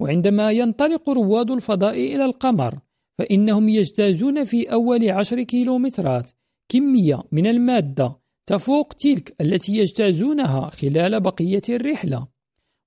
[0.00, 2.78] وعندما ينطلق رواد الفضاء إلى القمر
[3.18, 6.30] فإنهم يجتازون في أول عشر كيلومترات
[6.68, 12.28] كمية من المادة تفوق تلك التي يجتازونها خلال بقية الرحلة.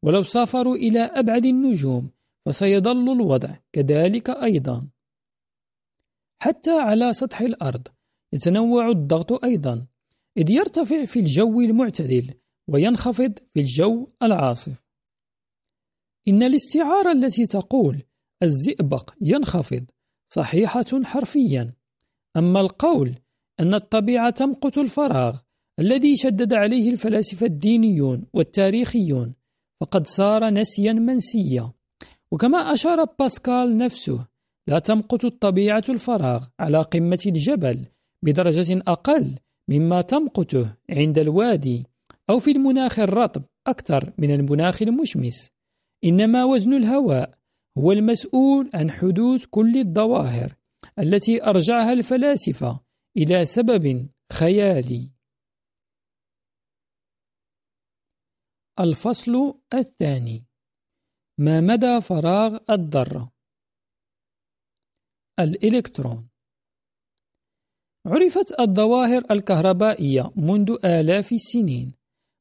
[0.04, 2.10] ولو سافروا إلى أبعد النجوم
[2.46, 4.88] فسيظل الوضع كذلك أيضا.
[6.42, 7.88] حتى على سطح الأرض
[8.34, 9.88] يتنوع الضغط أيضا
[10.38, 12.34] إذ يرتفع في الجو المعتدل
[12.70, 14.84] وينخفض في الجو العاصف.
[16.28, 18.04] إن الاستعارة التي تقول
[18.44, 19.86] الزئبق ينخفض
[20.36, 21.74] صحيحة حرفيا.
[22.38, 23.16] أما القول
[23.60, 25.38] أن الطبيعة تمقت الفراغ
[25.80, 29.34] الذي شدد عليه الفلاسفة الدينيون والتاريخيون
[29.82, 31.72] فقد صار نسيا منسيا.
[32.32, 34.28] وكما أشار باسكال نفسه
[34.68, 37.86] لا تمقت الطبيعة الفراغ على قمة الجبل
[38.24, 39.36] بدرجة أقل
[39.68, 41.86] مما تمقته عند الوادي
[42.30, 45.52] أو في المناخ الرطب أكثر من المناخ المشمس.
[46.04, 47.34] إنما وزن الهواء
[47.78, 50.56] هو المسؤول عن حدوث كل الظواهر
[51.00, 52.80] التي أرجعها الفلاسفة
[53.18, 55.12] إلى سبب خيالي.
[58.80, 60.46] الفصل الثاني
[61.40, 63.32] ما مدى فراغ الذرة
[65.40, 66.30] الإلكترون
[68.06, 71.94] عرفت الظواهر الكهربائية منذ آلاف السنين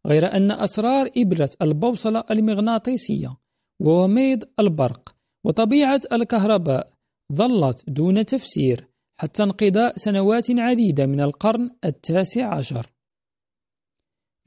[0.06, 3.36] غير أن أسرار إبرة البوصلة المغناطيسية
[3.80, 5.13] ووميض البرق
[5.44, 6.90] وطبيعة الكهرباء
[7.32, 8.88] ظلت دون تفسير
[9.20, 12.90] حتى انقضاء سنوات عديدة من القرن التاسع عشر.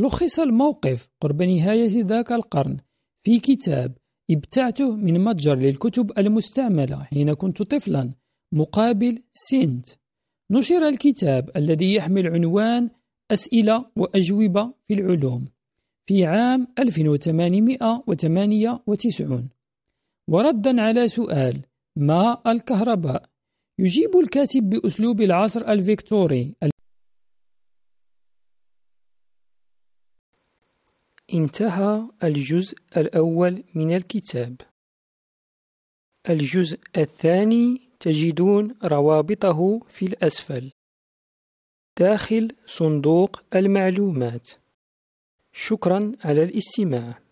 [0.01, 2.77] لخص الموقف قرب نهاية ذاك القرن
[3.23, 3.97] في كتاب
[4.31, 8.13] ابتعته من متجر للكتب المستعملة حين كنت طفلا
[8.51, 9.89] مقابل سنت.
[10.51, 12.89] نشر الكتاب الذي يحمل عنوان
[13.31, 15.47] أسئلة وأجوبة في العلوم
[16.05, 19.49] في عام 1898
[20.27, 21.65] وردا على سؤال
[21.95, 23.29] ما الكهرباء؟
[23.79, 26.55] يجيب الكاتب بأسلوب العصر الفيكتوري.
[31.33, 34.61] انتهى الجزء الأول من الكتاب.
[36.29, 40.71] الجزء الثاني تجدون روابطه في الأسفل.
[41.99, 44.49] داخل صندوق المعلومات.
[45.51, 47.26] شكرا على الاستماع.